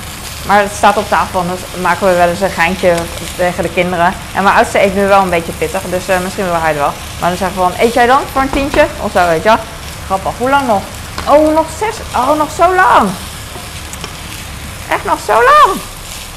maar 0.46 0.60
het 0.60 0.72
staat 0.72 0.96
op 0.96 1.08
tafel 1.08 1.40
en 1.40 1.46
dan 1.46 1.80
maken 1.80 2.06
we 2.06 2.14
wel 2.14 2.28
eens 2.28 2.40
een 2.40 2.50
geintje 2.50 2.94
tegen 3.36 3.62
de 3.62 3.72
kinderen. 3.72 4.14
En 4.34 4.42
mijn 4.42 4.56
oudste 4.56 4.82
eet 4.82 4.94
nu 4.94 5.06
wel 5.06 5.22
een 5.22 5.30
beetje 5.30 5.52
pittig, 5.52 5.82
dus 5.82 6.08
uh, 6.08 6.18
misschien 6.18 6.44
wil 6.44 6.60
hij 6.60 6.68
het 6.68 6.78
wel. 6.78 6.92
Maar 7.20 7.28
dan 7.28 7.38
zeggen 7.38 7.56
we 7.56 7.62
van, 7.62 7.72
eet 7.78 7.94
jij 7.94 8.06
dan 8.06 8.20
voor 8.32 8.42
een 8.42 8.50
tientje? 8.50 8.86
Of 9.00 9.12
zo, 9.12 9.26
weet 9.26 9.42
je 9.42 9.54
Grappig. 10.06 10.32
Hoe 10.38 10.50
lang 10.50 10.66
nog? 10.66 10.82
Oh, 11.28 11.54
nog 11.54 11.66
zes. 11.78 11.96
Oh, 12.14 12.36
nog 12.36 12.50
zo 12.50 12.74
lang. 12.74 13.10
Echt 14.88 15.04
nog 15.04 15.18
zo 15.26 15.32
lang. 15.32 15.78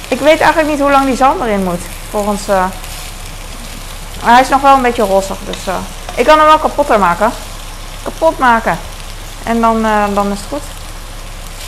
Ik 0.07 0.19
weet 0.19 0.39
eigenlijk 0.39 0.69
niet 0.69 0.79
hoe 0.79 0.91
lang 0.91 1.05
die 1.05 1.15
zalm 1.15 1.41
erin 1.41 1.63
moet. 1.63 1.81
Volgens... 2.10 2.50
Uh... 2.50 2.65
Maar 4.24 4.33
hij 4.33 4.41
is 4.41 4.50
nog 4.50 4.62
wel 4.62 4.75
een 4.75 4.81
beetje 4.81 5.03
rossig, 5.03 5.38
dus... 5.45 5.67
Uh... 5.67 5.74
Ik 6.15 6.25
kan 6.25 6.38
hem 6.38 6.48
wel 6.48 6.57
kapotter 6.57 7.00
maken. 7.00 7.31
Kapot 8.03 8.38
maken. 8.38 8.77
En 9.43 9.62
dan, 9.62 9.86
dan 10.13 10.31
is 10.31 10.39
het 10.39 10.48
goed. 10.50 10.62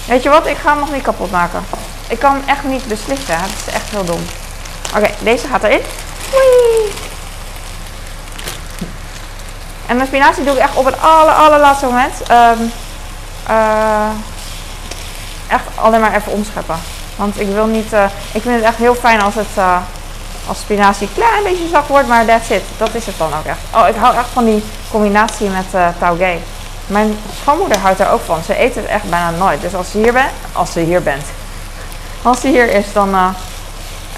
Weet 0.07 0.23
je 0.23 0.29
wat? 0.29 0.47
Ik 0.47 0.57
ga 0.57 0.69
hem 0.69 0.79
nog 0.79 0.91
niet 0.91 1.01
kapot 1.01 1.31
maken. 1.31 1.65
Ik 2.07 2.19
kan 2.19 2.41
echt 2.47 2.63
niet 2.63 2.88
beslissen. 2.88 3.39
Het 3.39 3.51
is 3.67 3.74
echt 3.74 3.89
heel 3.89 4.05
dom. 4.05 4.25
Oké, 4.95 5.09
deze 5.19 5.47
gaat 5.47 5.63
erin. 5.63 5.81
En 9.85 9.95
mijn 9.95 10.07
spinazie 10.07 10.43
doe 10.43 10.53
ik 10.53 10.59
echt 10.59 10.75
op 10.75 10.85
het 10.85 11.01
aller, 11.01 11.33
allerlaatste 11.33 11.85
moment. 11.85 12.13
Um, 12.31 12.71
uh, 13.50 14.09
echt 15.47 15.63
alleen 15.75 16.00
maar 16.00 16.15
even 16.15 16.31
omscheppen. 16.31 16.79
Want 17.15 17.39
ik 17.39 17.47
wil 17.47 17.65
niet... 17.65 17.93
Uh, 17.93 18.03
ik 18.31 18.41
vind 18.41 18.55
het 18.55 18.63
echt 18.63 18.77
heel 18.77 18.95
fijn 18.95 19.21
als 19.21 19.35
het... 19.35 19.57
Uh, 19.57 19.77
als 20.47 20.59
spinazie 20.59 21.07
een 21.07 21.13
klein 21.13 21.43
beetje 21.43 21.67
zacht 21.67 21.88
wordt, 21.88 22.07
maar 22.07 22.25
that's 22.25 22.50
it. 22.50 22.63
Dat 22.77 22.93
is 22.93 23.05
het 23.05 23.17
dan 23.17 23.33
ook 23.33 23.45
echt. 23.45 23.57
Oh, 23.74 23.88
ik 23.88 23.95
hou 23.95 24.15
echt 24.15 24.29
van 24.33 24.45
die 24.45 24.63
combinatie 24.91 25.50
met 25.50 25.65
uh, 25.75 25.88
taugé. 26.00 26.38
Mijn 26.88 27.17
schoonmoeder 27.41 27.77
houdt 27.77 28.00
er 28.00 28.09
ook 28.09 28.21
van. 28.25 28.43
Ze 28.43 28.62
eet 28.62 28.75
het 28.75 28.85
echt 28.85 29.09
bijna 29.09 29.29
nooit. 29.29 29.62
Dus 29.62 29.75
als 29.75 29.91
ze 29.91 29.97
hier 29.97 30.13
bent, 30.13 30.31
als 30.53 30.71
ze 30.71 30.79
hier 30.79 31.03
bent, 31.03 31.25
als 32.25 32.41
ze 32.41 32.48
hier 32.48 32.70
is 32.70 32.94
dan, 32.94 33.10
uh, 33.10 33.27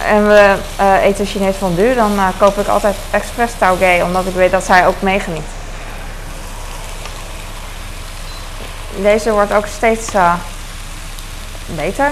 en 0.06 0.28
we 0.28 0.56
uh, 0.80 1.04
eten 1.04 1.26
Chinees 1.26 1.56
fondue, 1.56 1.96
dan 1.96 2.14
uh, 2.14 2.28
koop 2.38 2.58
ik 2.58 2.68
altijd 2.68 2.96
expres 3.12 3.52
taugé, 3.58 4.04
omdat 4.04 4.26
ik 4.26 4.34
weet 4.34 4.52
dat 4.52 4.64
zij 4.64 4.88
ook 4.88 5.02
meegeniet. 5.02 5.46
Deze 9.02 9.32
wordt 9.32 9.54
ook 9.54 9.66
steeds 9.66 10.08
beter. 11.66 12.12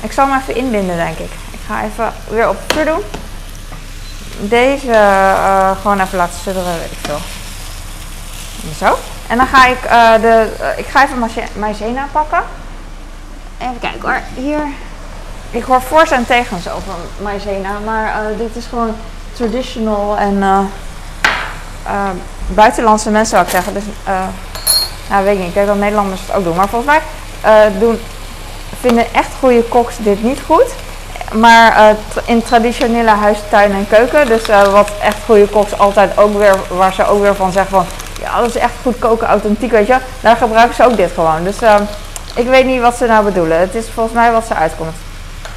Ik 0.00 0.12
zal 0.12 0.28
hem 0.28 0.40
even 0.40 0.56
inbinden, 0.56 0.96
denk 0.96 1.18
ik. 1.18 1.30
Ik 1.50 1.60
ga 1.66 1.84
even 1.84 2.12
weer 2.28 2.48
op 2.48 2.56
vuur 2.66 2.84
doen. 2.84 3.02
Deze 4.38 4.92
gewoon 5.80 6.00
even 6.00 6.18
laten 6.18 6.38
sudderen, 6.42 6.78
weet 6.78 6.90
ik 6.90 6.98
veel. 7.00 7.20
Zo. 8.78 8.98
En 9.26 9.36
dan 9.36 9.46
ga 9.46 9.66
ik 9.66 9.82
de, 10.20 10.48
ik 10.76 10.86
ga 10.86 11.04
even 11.04 11.30
maizena 11.54 12.08
pakken. 12.12 12.42
Even 13.58 13.78
kijken 13.80 14.00
hoor. 14.00 14.20
Hier. 14.34 14.66
Ik 15.54 15.64
hoor 15.64 15.82
voor's 15.82 16.10
en 16.10 16.26
tegens 16.26 16.68
over 16.68 16.92
maizena. 17.22 17.78
Maar 17.84 18.06
uh, 18.06 18.38
dit 18.38 18.56
is 18.56 18.66
gewoon 18.66 18.94
traditional 19.32 20.16
en 20.16 20.34
uh, 20.34 20.58
uh, 21.86 22.08
buitenlandse 22.46 23.10
mensen 23.10 23.30
zou 23.30 23.44
ik 23.44 23.50
zeggen. 23.50 23.74
Dus 23.74 23.82
nou 25.10 25.24
weet 25.24 25.34
ik 25.34 25.38
niet. 25.38 25.48
Ik 25.48 25.54
denk 25.54 25.66
dat 25.66 25.78
Nederlanders 25.78 26.20
het 26.26 26.36
ook 26.36 26.44
doen. 26.44 26.56
Maar 26.56 26.68
volgens 26.68 26.92
mij 26.92 27.70
doen, 27.78 28.00
vinden 28.80 29.14
echt 29.14 29.30
goede 29.38 29.62
koks 29.62 29.94
dit 29.98 30.22
niet 30.22 30.40
goed. 30.46 30.74
Maar 31.32 31.96
in 32.24 32.42
traditionele 32.42 33.10
huis, 33.10 33.38
tuin 33.50 33.72
en 33.72 33.88
keuken. 33.88 34.26
Dus 34.26 34.46
wat 34.72 34.90
echt 35.02 35.16
goede 35.24 35.48
koks 35.48 35.78
altijd 35.78 36.18
ook 36.18 36.38
weer, 36.38 36.56
waar 36.68 36.92
ze 36.92 37.06
ook 37.06 37.20
weer 37.20 37.34
van 37.34 37.52
zeggen 37.52 37.76
van... 37.76 37.86
Ja, 38.20 38.40
dat 38.40 38.48
is 38.48 38.56
echt 38.56 38.72
goed 38.82 38.98
koken, 38.98 39.26
authentiek, 39.26 39.70
weet 39.70 39.86
je. 39.86 39.96
Daar 40.20 40.36
gebruiken 40.36 40.74
ze 40.74 40.84
ook 40.84 40.96
dit 40.96 41.10
gewoon. 41.14 41.44
Dus 41.44 41.56
ik 42.34 42.46
weet 42.46 42.64
niet 42.64 42.80
wat 42.80 42.96
ze 42.96 43.06
nou 43.06 43.24
bedoelen. 43.24 43.58
Het 43.58 43.74
is 43.74 43.86
volgens 43.94 44.14
mij 44.14 44.32
wat 44.32 44.46
ze 44.46 44.54
uitkomt. 44.54 44.96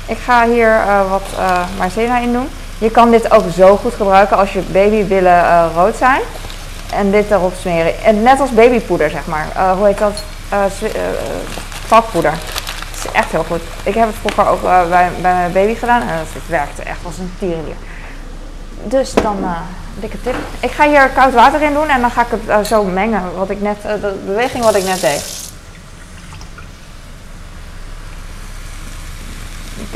Ik 0.07 0.17
ga 0.17 0.47
hier 0.47 0.69
uh, 0.69 1.09
wat 1.09 1.23
uh, 1.97 2.21
in 2.21 2.33
doen. 2.33 2.49
Je 2.77 2.91
kan 2.91 3.11
dit 3.11 3.31
ook 3.31 3.43
zo 3.55 3.77
goed 3.77 3.93
gebruiken 3.93 4.37
als 4.37 4.53
je 4.53 4.61
babybillen 4.71 5.43
uh, 5.43 5.65
rood 5.75 5.95
zijn. 5.95 6.21
En 6.93 7.11
dit 7.11 7.31
erop 7.31 7.53
smeren. 7.59 8.03
En 8.03 8.23
net 8.23 8.39
als 8.39 8.51
babypoeder, 8.51 9.09
zeg 9.09 9.25
maar. 9.25 9.47
hoe 9.77 9.85
heet 9.85 9.97
dat? 9.97 10.23
vakpoeder. 11.85 12.31
Het 12.31 13.05
is 13.05 13.11
echt 13.11 13.31
heel 13.31 13.43
goed. 13.47 13.61
Ik 13.83 13.93
heb 13.93 14.07
het 14.07 14.15
vroeger 14.15 14.47
ook 14.47 14.61
bij, 14.61 15.09
bij 15.21 15.33
mijn 15.33 15.51
baby 15.51 15.75
gedaan. 15.75 16.01
En 16.01 16.07
het 16.07 16.47
werkte 16.47 16.81
echt 16.81 16.99
als 17.05 17.17
een 17.17 17.33
tierenlier. 17.39 17.75
Dus 18.83 19.13
dan, 19.13 19.45
dikke 19.95 20.21
tip. 20.21 20.35
Ik 20.59 20.71
ga 20.71 20.87
hier 20.87 21.09
koud 21.09 21.33
water 21.33 21.61
in 21.61 21.73
doen 21.73 21.87
en 21.87 22.01
dan 22.01 22.11
ga 22.11 22.21
ik 22.21 22.39
het 22.45 22.67
zo 22.67 22.83
mengen. 22.83 23.21
Wat 23.37 23.49
ik 23.49 23.61
net, 23.61 23.81
de 23.81 24.19
beweging 24.25 24.63
wat 24.63 24.75
ik 24.75 24.83
net 24.83 25.01
deed. 25.01 25.36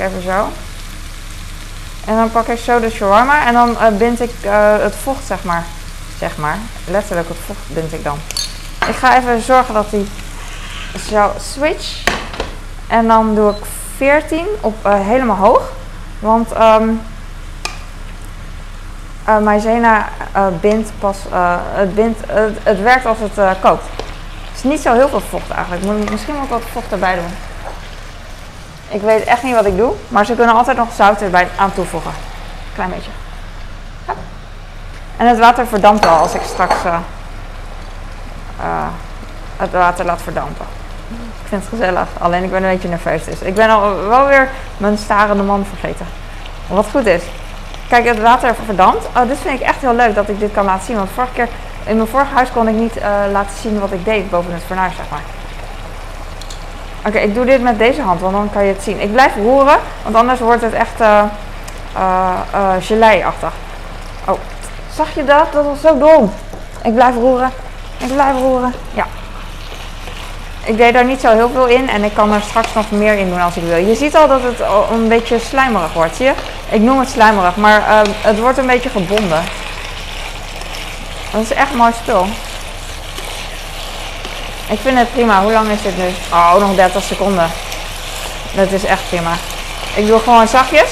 Even 0.01 0.21
zo. 0.21 0.47
En 2.05 2.15
dan 2.15 2.31
pak 2.31 2.47
ik 2.47 2.59
zo 2.59 2.79
de 2.79 2.89
shawarma 2.89 3.45
en 3.45 3.53
dan 3.53 3.69
uh, 3.69 3.87
bind 3.97 4.21
ik 4.21 4.31
uh, 4.45 4.77
het 4.79 4.95
vocht, 5.03 5.25
zeg 5.25 5.43
maar. 5.43 5.63
Zeg 6.17 6.37
maar. 6.37 6.57
Letterlijk 6.87 7.27
het 7.27 7.37
vocht 7.45 7.59
bind 7.67 7.93
ik 7.93 8.03
dan. 8.03 8.17
Ik 8.87 8.95
ga 8.95 9.17
even 9.17 9.41
zorgen 9.41 9.73
dat 9.73 9.89
die 9.89 10.07
zo 11.09 11.31
switch. 11.39 12.03
En 12.87 13.07
dan 13.07 13.35
doe 13.35 13.49
ik 13.49 13.65
14 13.97 14.45
op 14.61 14.85
uh, 14.85 14.93
helemaal 14.99 15.35
hoog. 15.35 15.71
Want 16.19 16.49
um, 16.57 17.01
maizena 19.43 20.09
bindt 20.61 20.91
pas, 20.99 21.17
het, 21.73 21.95
bindt, 21.95 22.19
het, 22.27 22.57
het, 22.63 22.81
werkt 22.81 23.05
als 23.05 23.17
het 23.19 23.59
kookt. 23.59 23.83
Het 24.47 24.55
is 24.55 24.63
niet 24.63 24.79
zo 24.79 24.93
heel 24.93 25.09
veel 25.09 25.21
vocht 25.29 25.49
eigenlijk. 25.49 26.09
Misschien 26.09 26.35
moet 26.35 26.43
ik 26.43 26.49
wat 26.49 26.61
vocht 26.71 26.91
erbij 26.91 27.15
doen. 27.15 27.50
Ik 28.91 29.01
weet 29.01 29.23
echt 29.23 29.43
niet 29.43 29.55
wat 29.55 29.65
ik 29.65 29.77
doe, 29.77 29.93
maar 30.07 30.25
ze 30.25 30.35
kunnen 30.35 30.55
altijd 30.55 30.77
nog 30.77 30.87
zout 30.95 31.21
erbij 31.21 31.47
aan 31.57 31.73
toevoegen. 31.73 32.11
Klein 32.73 32.89
beetje. 32.89 33.11
En 35.17 35.27
het 35.27 35.39
water 35.39 35.67
verdampt 35.67 36.03
wel 36.03 36.15
als 36.15 36.33
ik 36.33 36.41
straks 36.43 36.75
uh, 36.85 36.95
uh, 38.59 38.87
het 39.57 39.71
water 39.71 40.05
laat 40.05 40.21
verdampen. 40.21 40.65
Ik 41.41 41.47
vind 41.47 41.61
het 41.61 41.69
gezellig, 41.69 42.07
alleen 42.19 42.43
ik 42.43 42.51
ben 42.51 42.63
een 42.63 42.71
beetje 42.71 42.87
nerveus. 42.87 43.23
Dus 43.23 43.39
ik 43.39 43.55
ben 43.55 43.69
al 43.69 44.07
wel 44.07 44.27
weer 44.27 44.49
mijn 44.77 44.97
starende 44.97 45.43
man 45.43 45.65
vergeten. 45.65 46.05
Wat 46.67 46.87
goed 46.91 47.05
is. 47.05 47.23
Kijk, 47.87 48.05
het 48.05 48.21
water 48.21 48.55
verdampt. 48.65 49.05
Oh, 49.05 49.27
dit 49.27 49.37
vind 49.37 49.59
ik 49.59 49.67
echt 49.67 49.81
heel 49.81 49.95
leuk 49.95 50.15
dat 50.15 50.29
ik 50.29 50.39
dit 50.39 50.51
kan 50.51 50.65
laten 50.65 50.85
zien. 50.85 50.95
Want 50.95 51.09
vorige 51.13 51.33
keer, 51.33 51.47
in 51.85 51.95
mijn 51.95 52.07
vorige 52.07 52.33
huis 52.33 52.51
kon 52.51 52.67
ik 52.67 52.75
niet 52.75 52.97
uh, 52.97 53.03
laten 53.31 53.57
zien 53.61 53.79
wat 53.79 53.91
ik 53.91 54.05
deed 54.05 54.29
boven 54.29 54.53
het 54.53 54.63
fornuis, 54.67 54.95
zeg 54.95 55.05
maar. 55.09 55.40
Oké, 57.05 57.17
ik 57.17 57.33
doe 57.35 57.45
dit 57.45 57.61
met 57.61 57.77
deze 57.77 58.01
hand, 58.01 58.21
want 58.21 58.33
dan 58.33 58.49
kan 58.53 58.65
je 58.65 58.73
het 58.73 58.83
zien. 58.83 59.01
Ik 59.01 59.11
blijf 59.11 59.35
roeren, 59.35 59.77
want 60.03 60.15
anders 60.15 60.39
wordt 60.39 60.61
het 60.61 60.73
echt 60.73 61.01
uh, 61.01 61.23
uh, 61.97 62.69
gelei-achtig. 62.79 63.51
Oh, 64.27 64.39
zag 64.95 65.15
je 65.15 65.23
dat? 65.23 65.53
Dat 65.53 65.65
was 65.65 65.81
zo 65.81 65.97
dom. 65.97 66.33
Ik 66.83 66.93
blijf 66.93 67.15
roeren. 67.15 67.51
Ik 67.97 68.13
blijf 68.13 68.35
roeren. 68.37 68.73
Ja. 68.93 69.05
Ik 70.63 70.77
deed 70.77 70.93
daar 70.93 71.05
niet 71.05 71.21
zo 71.21 71.33
heel 71.33 71.49
veel 71.49 71.65
in 71.67 71.89
en 71.89 72.03
ik 72.03 72.13
kan 72.13 72.31
er 72.31 72.41
straks 72.41 72.73
nog 72.73 72.91
meer 72.91 73.13
in 73.13 73.29
doen 73.29 73.41
als 73.41 73.55
ik 73.55 73.63
wil. 73.63 73.85
Je 73.85 73.95
ziet 73.95 74.15
al 74.15 74.27
dat 74.27 74.41
het 74.43 74.59
een 74.91 75.07
beetje 75.07 75.39
slijmerig 75.39 75.93
wordt, 75.93 76.15
zie 76.15 76.25
je? 76.25 76.33
Ik 76.69 76.81
noem 76.81 76.99
het 76.99 77.09
slijmerig, 77.09 77.55
maar 77.55 77.81
het 78.21 78.39
wordt 78.39 78.57
een 78.57 78.67
beetje 78.67 78.89
gebonden. 78.89 79.43
Dat 81.31 81.41
is 81.41 81.53
echt 81.53 81.73
mooi 81.73 81.91
spul. 82.01 82.25
Ik 84.71 84.79
vind 84.79 84.97
het 84.97 85.11
prima. 85.11 85.41
Hoe 85.41 85.51
lang 85.51 85.69
is 85.69 85.81
dit 85.81 85.97
nu? 85.97 86.07
Oh, 86.33 86.55
nog 86.55 86.75
30 86.75 87.03
seconden. 87.03 87.51
Dat 88.53 88.71
is 88.71 88.83
echt 88.83 89.07
prima. 89.09 89.31
Ik 89.95 90.07
doe 90.07 90.19
gewoon 90.19 90.47
zachtjes. 90.47 90.89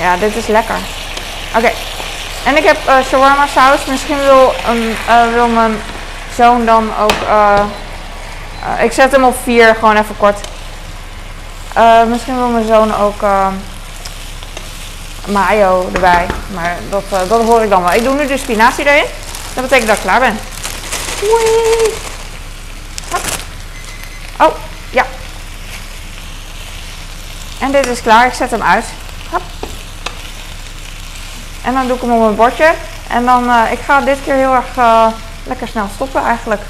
Ja, 0.00 0.16
dit 0.16 0.36
is 0.36 0.46
lekker. 0.46 0.76
Oké. 1.56 1.70
En 2.44 2.56
ik 2.56 2.64
heb 2.64 2.76
uh, 2.88 2.94
shawarma 3.08 3.46
saus. 3.46 3.84
Misschien 3.84 4.18
wil, 4.18 4.54
um, 4.68 5.32
wil 5.32 5.48
mijn 5.48 5.82
zoon 6.34 6.64
dan 6.64 6.90
ook... 7.00 7.12
ik 8.80 8.92
zet 8.92 9.12
hem 9.12 9.24
op 9.24 9.36
4, 9.42 9.74
gewoon 9.74 9.96
even 9.96 10.16
kort. 10.16 10.38
misschien 12.08 12.36
wil 12.36 12.48
mijn 12.48 12.66
zoon 12.66 12.96
ook 12.96 13.22
mayo 15.26 15.88
erbij. 15.94 16.26
Maar 16.54 16.76
dat, 16.90 17.28
dat 17.28 17.42
hoor 17.42 17.62
ik 17.62 17.70
dan 17.70 17.82
wel. 17.82 17.92
Ik 17.92 18.04
doe 18.04 18.14
nu 18.14 18.26
de 18.26 18.38
spinazie 18.38 18.84
erin. 18.84 19.04
Dat 19.54 19.62
betekent 19.62 19.88
dat 19.88 19.96
ik 19.96 20.02
klaar 20.02 20.20
ben. 20.20 20.38
Wee. 21.20 21.94
Oh, 24.40 24.54
ja. 24.90 25.04
En 27.60 27.72
dit 27.72 27.86
is 27.86 28.02
klaar. 28.02 28.26
Ik 28.26 28.32
zet 28.32 28.50
hem 28.50 28.62
uit. 28.62 28.84
Hop. 29.30 29.42
En 31.64 31.74
dan 31.74 31.86
doe 31.86 31.96
ik 31.96 32.02
hem 32.02 32.12
op 32.12 32.20
mijn 32.20 32.34
bordje. 32.34 32.72
En 33.08 33.24
dan, 33.24 33.44
uh, 33.44 33.72
ik 33.72 33.78
ga 33.78 34.00
dit 34.00 34.18
keer 34.24 34.34
heel 34.34 34.54
erg 34.54 34.76
uh, 34.78 35.06
lekker 35.44 35.68
snel 35.68 35.86
stoppen 35.94 36.22
eigenlijk. 36.22 36.62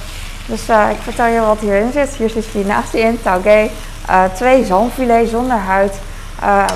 Dus 0.46 0.68
uh, 0.68 0.90
ik 0.90 0.96
vertel 1.02 1.26
je 1.26 1.40
wat 1.40 1.58
hierin 1.60 1.92
zit. 1.92 2.14
Hier 2.14 2.30
zit 2.30 2.44
spinazie 2.44 3.00
in, 3.00 3.22
taugé, 3.22 3.70
twee 4.34 4.64
zalmfilet 4.64 5.28
zonder 5.28 5.56
huid, 5.56 5.94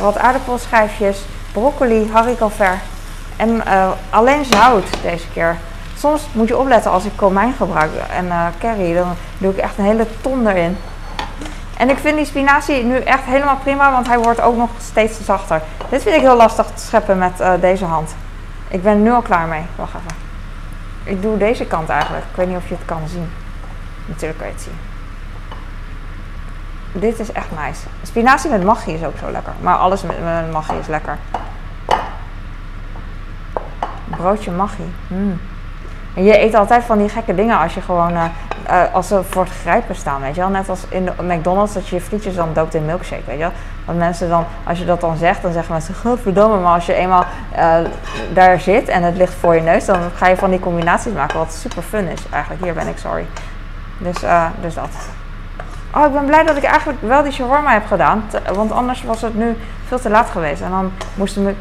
wat 0.00 0.18
aardappelschijfjes, 0.18 1.18
broccoli, 1.52 2.10
haricot 2.12 2.52
vert 2.56 2.80
en 3.36 3.62
alleen 4.10 4.44
zout 4.44 4.86
deze 5.02 5.24
keer. 5.32 5.56
Soms 6.00 6.28
moet 6.32 6.48
je 6.48 6.58
opletten 6.58 6.90
als 6.90 7.04
ik 7.04 7.12
komijn 7.16 7.52
gebruik 7.52 7.90
en 8.10 8.32
curry, 8.58 8.94
dan 8.94 9.14
doe 9.38 9.52
ik 9.52 9.58
echt 9.58 9.78
een 9.78 9.84
hele 9.84 10.06
ton 10.20 10.46
erin. 10.46 10.76
En 11.76 11.90
ik 11.90 11.98
vind 11.98 12.16
die 12.16 12.24
spinazie 12.24 12.84
nu 12.84 12.96
echt 12.96 13.24
helemaal 13.24 13.56
prima, 13.56 13.92
want 13.92 14.06
hij 14.06 14.18
wordt 14.18 14.40
ook 14.40 14.56
nog 14.56 14.70
steeds 14.78 15.24
zachter. 15.24 15.62
Dit 15.88 16.02
vind 16.02 16.14
ik 16.14 16.20
heel 16.20 16.36
lastig 16.36 16.66
te 16.66 16.82
scheppen 16.82 17.18
met 17.18 17.40
uh, 17.40 17.52
deze 17.60 17.84
hand. 17.84 18.14
Ik 18.68 18.82
ben 18.82 19.02
nu 19.02 19.10
al 19.10 19.22
klaar 19.22 19.46
mee. 19.46 19.62
Wacht 19.76 19.94
even. 19.94 20.16
Ik 21.04 21.22
doe 21.22 21.36
deze 21.36 21.66
kant 21.66 21.88
eigenlijk. 21.88 22.24
Ik 22.30 22.36
weet 22.36 22.48
niet 22.48 22.56
of 22.56 22.68
je 22.68 22.74
het 22.74 22.84
kan 22.84 23.02
zien. 23.08 23.30
Natuurlijk 24.06 24.38
kan 24.38 24.48
je 24.48 24.52
het 24.52 24.62
zien. 24.62 24.78
Dit 26.92 27.18
is 27.18 27.32
echt 27.32 27.48
nice. 27.64 27.86
Spinazie 28.02 28.50
met 28.50 28.64
magie 28.64 28.94
is 28.94 29.04
ook 29.04 29.18
zo 29.18 29.30
lekker. 29.30 29.52
Maar 29.60 29.76
alles 29.76 30.02
met, 30.02 30.16
met 30.24 30.78
is 30.80 30.86
lekker. 30.86 31.18
Broodje 34.04 34.50
magie. 34.50 34.92
Mm. 35.06 35.40
En 36.14 36.24
je 36.24 36.40
eet 36.40 36.54
altijd 36.54 36.84
van 36.84 36.98
die 36.98 37.08
gekke 37.08 37.34
dingen 37.34 37.58
als 37.58 37.74
je 37.74 37.80
gewoon, 37.80 38.12
uh, 38.12 38.24
uh, 38.70 38.94
als 38.94 39.08
ze 39.08 39.22
voor 39.24 39.42
het 39.42 39.52
grijpen 39.52 39.94
staan, 39.94 40.20
weet 40.20 40.34
je 40.34 40.40
wel. 40.40 40.50
Net 40.50 40.68
als 40.68 40.84
in 40.88 41.04
de 41.04 41.22
McDonald's 41.22 41.72
dat 41.72 41.88
je 41.88 41.94
je 41.94 42.00
frietjes 42.00 42.34
dan 42.34 42.48
doopt 42.52 42.74
in 42.74 42.84
milkshake, 42.84 43.22
weet 43.26 43.36
je 43.36 43.42
wel. 43.42 43.52
Want 43.84 43.98
mensen 43.98 44.28
dan, 44.28 44.44
als 44.64 44.78
je 44.78 44.84
dat 44.84 45.00
dan 45.00 45.16
zegt, 45.16 45.42
dan 45.42 45.52
zeggen 45.52 45.72
mensen, 45.72 45.94
godverdomme. 45.94 46.58
Maar 46.60 46.74
als 46.74 46.86
je 46.86 46.94
eenmaal 46.94 47.24
uh, 47.56 47.76
daar 48.34 48.60
zit 48.60 48.88
en 48.88 49.02
het 49.02 49.16
ligt 49.16 49.34
voor 49.34 49.54
je 49.54 49.60
neus, 49.60 49.84
dan 49.84 50.00
ga 50.14 50.28
je 50.28 50.36
van 50.36 50.50
die 50.50 50.60
combinaties 50.60 51.12
maken, 51.12 51.38
wat 51.38 51.52
super 51.52 51.82
fun 51.82 52.08
is. 52.08 52.20
Eigenlijk, 52.30 52.62
hier 52.64 52.74
ben 52.74 52.88
ik, 52.88 52.98
sorry. 52.98 53.26
Dus, 53.98 54.16
dus 54.60 54.74
dat. 54.74 54.90
Oh, 55.94 56.06
ik 56.06 56.12
ben 56.12 56.24
blij 56.24 56.44
dat 56.44 56.56
ik 56.56 56.64
eigenlijk 56.64 56.98
wel 57.02 57.22
die 57.22 57.32
shawarma 57.32 57.72
heb 57.72 57.86
gedaan. 57.86 58.24
Want 58.54 58.72
anders 58.72 59.02
was 59.02 59.22
het 59.22 59.34
nu 59.34 59.56
veel 59.86 60.00
te 60.00 60.10
laat 60.10 60.30
geweest. 60.30 60.62
En 60.62 60.70
dan 60.70 60.92
moest, 61.14 61.36
me, 61.36 61.54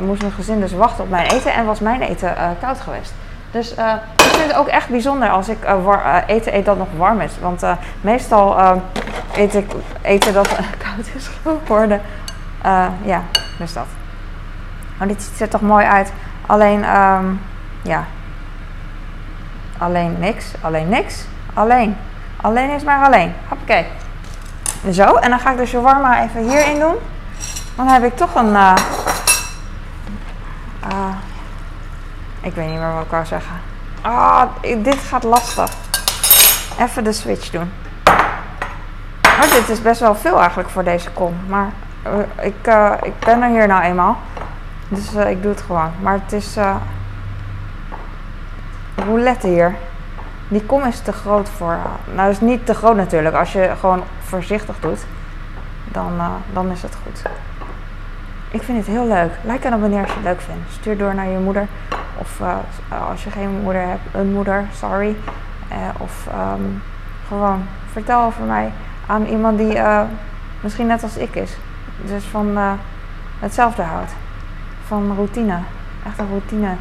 moest 0.00 0.20
mijn 0.20 0.32
gezin 0.32 0.60
dus 0.60 0.72
wachten 0.72 1.04
op 1.04 1.10
mijn 1.10 1.26
eten 1.26 1.54
en 1.54 1.66
was 1.66 1.80
mijn 1.80 2.02
eten 2.02 2.34
koud 2.60 2.80
geweest. 2.80 3.12
Dus 3.50 3.78
uh, 3.78 3.92
ik 4.16 4.22
vind 4.22 4.46
het 4.46 4.54
ook 4.54 4.66
echt 4.66 4.88
bijzonder 4.88 5.28
als 5.28 5.48
ik 5.48 5.58
war, 5.82 6.04
uh, 6.04 6.16
eten 6.26 6.56
eet 6.56 6.64
dat 6.64 6.78
nog 6.78 6.88
warm 6.96 7.20
is. 7.20 7.32
Want 7.40 7.62
meestal 8.00 8.80
eet 9.34 9.54
ik 9.54 9.70
eten 10.02 10.32
dat 10.32 10.48
koud 10.84 11.06
is 11.14 11.30
geworden. 11.42 12.00
ja, 13.04 13.22
dus 13.58 13.72
dat. 13.72 13.86
Maar 14.98 15.08
dit 15.08 15.22
ziet 15.22 15.40
er 15.40 15.48
toch 15.48 15.60
mooi 15.60 15.86
uit. 15.86 16.12
Alleen, 16.46 16.96
um, 16.96 17.40
ja. 17.82 18.04
Alleen 19.78 20.16
niks. 20.18 20.52
Alleen 20.60 20.88
niks. 20.88 21.24
Alleen. 21.54 21.96
Alleen 22.40 22.70
is 22.70 22.82
maar 22.82 23.04
alleen. 23.06 23.32
Hoppakee. 23.48 23.86
Zo, 24.92 25.14
en 25.14 25.30
dan 25.30 25.38
ga 25.38 25.50
ik 25.50 25.56
de 25.56 25.66
shawarma 25.66 26.22
even 26.22 26.48
hierin 26.48 26.78
doen. 26.78 26.94
Dan 27.76 27.86
heb 27.88 28.04
ik 28.04 28.16
toch 28.16 28.34
een... 28.34 28.56
Ik 32.46 32.54
weet 32.54 32.68
niet 32.68 32.78
meer 32.78 32.92
wat 32.92 33.04
ik 33.04 33.10
wou 33.10 33.24
zeggen. 33.24 33.56
Ah, 34.00 34.42
dit 34.60 34.98
gaat 34.98 35.22
lastig. 35.22 35.70
Even 36.78 37.04
de 37.04 37.12
switch 37.12 37.50
doen. 37.50 37.72
Oh, 39.22 39.52
dit 39.52 39.68
is 39.68 39.82
best 39.82 40.00
wel 40.00 40.14
veel 40.14 40.38
eigenlijk 40.38 40.68
voor 40.68 40.84
deze 40.84 41.10
kom. 41.10 41.34
Maar 41.48 41.72
uh, 42.06 42.44
ik, 42.46 42.66
uh, 42.66 42.92
ik 43.02 43.18
ben 43.18 43.42
er 43.42 43.48
hier 43.48 43.66
nou 43.66 43.82
eenmaal. 43.82 44.16
Dus 44.88 45.14
uh, 45.14 45.30
ik 45.30 45.42
doe 45.42 45.50
het 45.50 45.60
gewoon. 45.60 45.90
Maar 46.00 46.12
het 46.12 46.32
is 46.32 46.56
roulette 48.94 49.46
hier. 49.46 49.74
Die 50.48 50.62
kom 50.62 50.84
is 50.84 51.00
te 51.00 51.12
groot 51.12 51.48
voor. 51.48 51.78
Nou, 52.14 52.30
is 52.30 52.40
niet 52.40 52.66
te 52.66 52.74
groot 52.74 52.96
natuurlijk. 52.96 53.34
Als 53.34 53.52
je 53.52 53.72
gewoon 53.80 54.02
voorzichtig 54.24 54.76
doet, 54.80 55.04
dan, 55.84 56.12
dan 56.52 56.70
is 56.70 56.82
het 56.82 56.96
goed. 57.02 57.22
Ik 58.50 58.62
vind 58.62 58.78
het 58.78 58.86
heel 58.86 59.06
leuk. 59.06 59.30
Like 59.42 59.66
en 59.66 59.72
abonneer 59.72 60.00
als 60.00 60.08
je 60.08 60.14
het 60.14 60.24
leuk 60.24 60.40
vindt. 60.40 60.72
Stuur 60.72 60.98
door 60.98 61.14
naar 61.14 61.28
je 61.28 61.38
moeder. 61.38 61.66
Of 62.18 62.40
uh, 62.40 62.56
als 63.10 63.24
je 63.24 63.30
geen 63.30 63.60
moeder 63.62 63.82
hebt, 63.82 64.00
een 64.12 64.32
moeder, 64.32 64.64
sorry. 64.74 65.16
Uh, 65.72 65.76
of 65.98 66.26
um, 66.56 66.82
gewoon 67.28 67.66
vertel 67.92 68.22
over 68.22 68.42
mij 68.42 68.72
aan 69.06 69.24
iemand 69.24 69.58
die 69.58 69.78
misschien 70.60 70.86
net 70.86 71.02
als 71.02 71.16
ik 71.16 71.34
is. 71.34 71.56
Dus 72.04 72.24
van 72.24 72.58
hetzelfde 73.38 73.82
houdt. 73.82 74.12
Van 74.86 75.14
routine. 75.14 75.58
Echt 76.06 76.18
een 76.18 76.28
routine. 76.28 76.74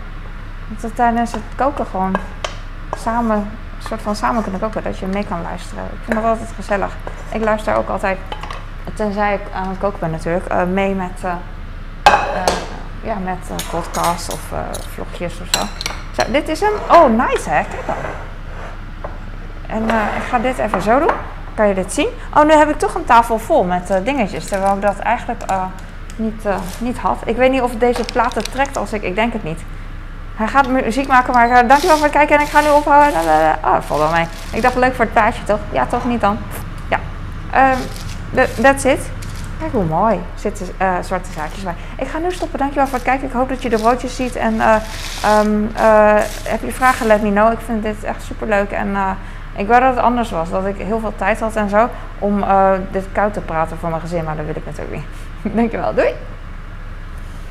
Dat 0.82 0.96
tijdens 0.96 1.32
het 1.32 1.42
koken 1.56 1.86
gewoon 1.86 2.16
samen, 2.98 3.38
een 3.38 3.88
soort 3.88 4.02
van 4.02 4.16
samen 4.16 4.42
kunnen 4.42 4.62
koken. 4.62 4.84
Dat 4.84 4.98
je 4.98 5.06
mee 5.06 5.26
kan 5.26 5.42
luisteren. 5.42 5.84
Ik 5.84 6.00
vind 6.04 6.16
dat 6.16 6.26
altijd 6.26 6.52
gezellig. 6.56 6.96
Ik 7.32 7.44
luister 7.44 7.76
ook 7.76 7.90
altijd, 7.90 8.18
tenzij 8.94 9.34
ik 9.34 9.42
aan 9.54 9.70
het 9.70 9.78
koken 9.78 10.00
ben 10.00 10.12
natuurlijk, 10.12 10.66
mee 10.66 10.96
met 10.96 11.24
ja, 13.06 13.16
met 13.24 13.50
een 13.50 13.80
podcast 13.80 14.34
of 14.34 14.52
uh, 14.54 14.60
vlogjes 14.94 15.34
of 15.42 15.48
zo. 15.52 15.66
zo. 16.18 16.32
Dit 16.32 16.50
is 16.50 16.60
hem. 16.60 16.74
Oh, 16.92 17.10
nice 17.10 17.50
hè. 17.50 17.64
Kijk 17.64 17.86
dan. 17.86 17.96
En 19.68 19.84
uh, 19.84 20.18
ik 20.18 20.24
ga 20.30 20.40
dit 20.40 20.58
even 20.58 20.82
zo 20.82 21.00
doen. 21.00 21.12
Kan 21.54 21.68
je 21.68 21.74
dit 21.74 21.94
zien? 21.94 22.08
Oh, 22.34 22.44
nu 22.44 22.52
heb 22.52 22.70
ik 22.70 22.80
toch 22.80 22.96
een 22.96 23.06
tafel 23.06 23.40
vol 23.40 23.64
met 23.64 23.94
dingetjes. 24.04 24.48
Terwijl 24.48 24.76
ik 24.76 24.82
dat 24.82 25.00
eigenlijk 25.00 25.44
niet, 26.16 26.44
niet 26.78 26.98
had. 26.98 27.18
Ik 27.26 27.36
weet 27.36 27.52
niet 27.52 27.62
of 27.62 27.72
deze 27.78 28.04
platen 28.04 28.44
trekt 28.44 28.78
als 28.78 28.94
ik... 28.94 29.04
Ik 29.04 29.16
denk 29.16 29.34
het 29.34 29.44
niet. 29.44 29.62
Hij 30.36 30.48
gaat 30.48 30.68
muziek 30.68 31.08
maken, 31.08 31.34
maar 31.34 31.50
uh, 31.50 31.70
dankjewel 31.70 31.96
voor 31.96 32.06
het 32.06 32.16
kijken 32.16 32.36
en 32.36 32.42
ik 32.42 32.50
ga 32.50 32.62
nu 32.62 32.70
ophouden. 32.70 33.20
Oh, 33.64 33.74
dat 33.74 33.86
valt 33.86 34.12
mee. 34.12 34.26
Ik 34.52 34.62
dacht 34.62 34.76
leuk 34.76 34.96
voor 34.96 35.06
het 35.06 35.14
plaatje, 35.14 35.44
toch? 35.44 35.60
Ja, 35.72 35.86
toch 35.86 36.06
niet 36.06 36.22
dan? 36.22 36.38
Ja. 36.90 37.00
Um, 37.72 37.78
that's 38.62 38.84
it. 38.84 39.00
Kijk 39.60 39.72
hoe 39.72 39.84
mooi. 39.84 40.20
Zitten 40.36 40.68
uh, 40.82 40.96
zwarte 41.02 41.32
zaadjes 41.32 41.64
bij. 41.64 41.74
Ik 41.98 42.08
ga 42.08 42.18
nu 42.18 42.32
stoppen. 42.32 42.60
Dankjewel 42.60 42.86
voor 42.88 42.98
het 42.98 43.08
kijken. 43.08 43.28
Ik 43.28 43.34
hoop 43.34 43.50
dat 43.50 43.62
je 43.62 43.70
de 43.70 43.78
broodjes 43.78 44.16
ziet. 44.16 44.36
En 44.36 44.54
uh, 44.54 44.76
um, 45.40 45.70
uh, 45.78 46.16
heb 46.44 46.62
je 46.62 46.72
vragen, 46.72 47.08
let 47.08 47.22
me 47.22 47.32
know. 47.32 47.52
Ik 47.52 47.60
vind 47.66 47.84
dit 47.84 48.04
echt 48.04 48.24
super 48.24 48.48
leuk. 48.48 48.72
En 48.72 48.96
ik 49.56 49.68
wou 49.68 49.82
dat 49.82 49.96
het 49.96 50.04
anders 50.04 50.32
was. 50.32 50.50
Dat 50.50 50.66
ik 50.66 50.78
heel 50.78 51.00
veel 51.00 51.14
tijd 51.16 51.40
had 51.40 51.56
en 51.56 51.70
zo. 51.70 51.90
Om 52.20 52.44
dit 52.92 53.06
koud 53.12 53.34
te 53.34 53.42
praten 53.42 53.78
voor 53.78 53.90
mijn 53.90 54.02
gezin. 54.02 54.24
Maar 54.24 54.36
dat 54.36 54.46
wil 54.46 54.56
ik 54.56 54.66
natuurlijk 54.66 54.96
niet. 54.96 55.56
Dankjewel. 55.56 55.94
Doei. 55.94 56.14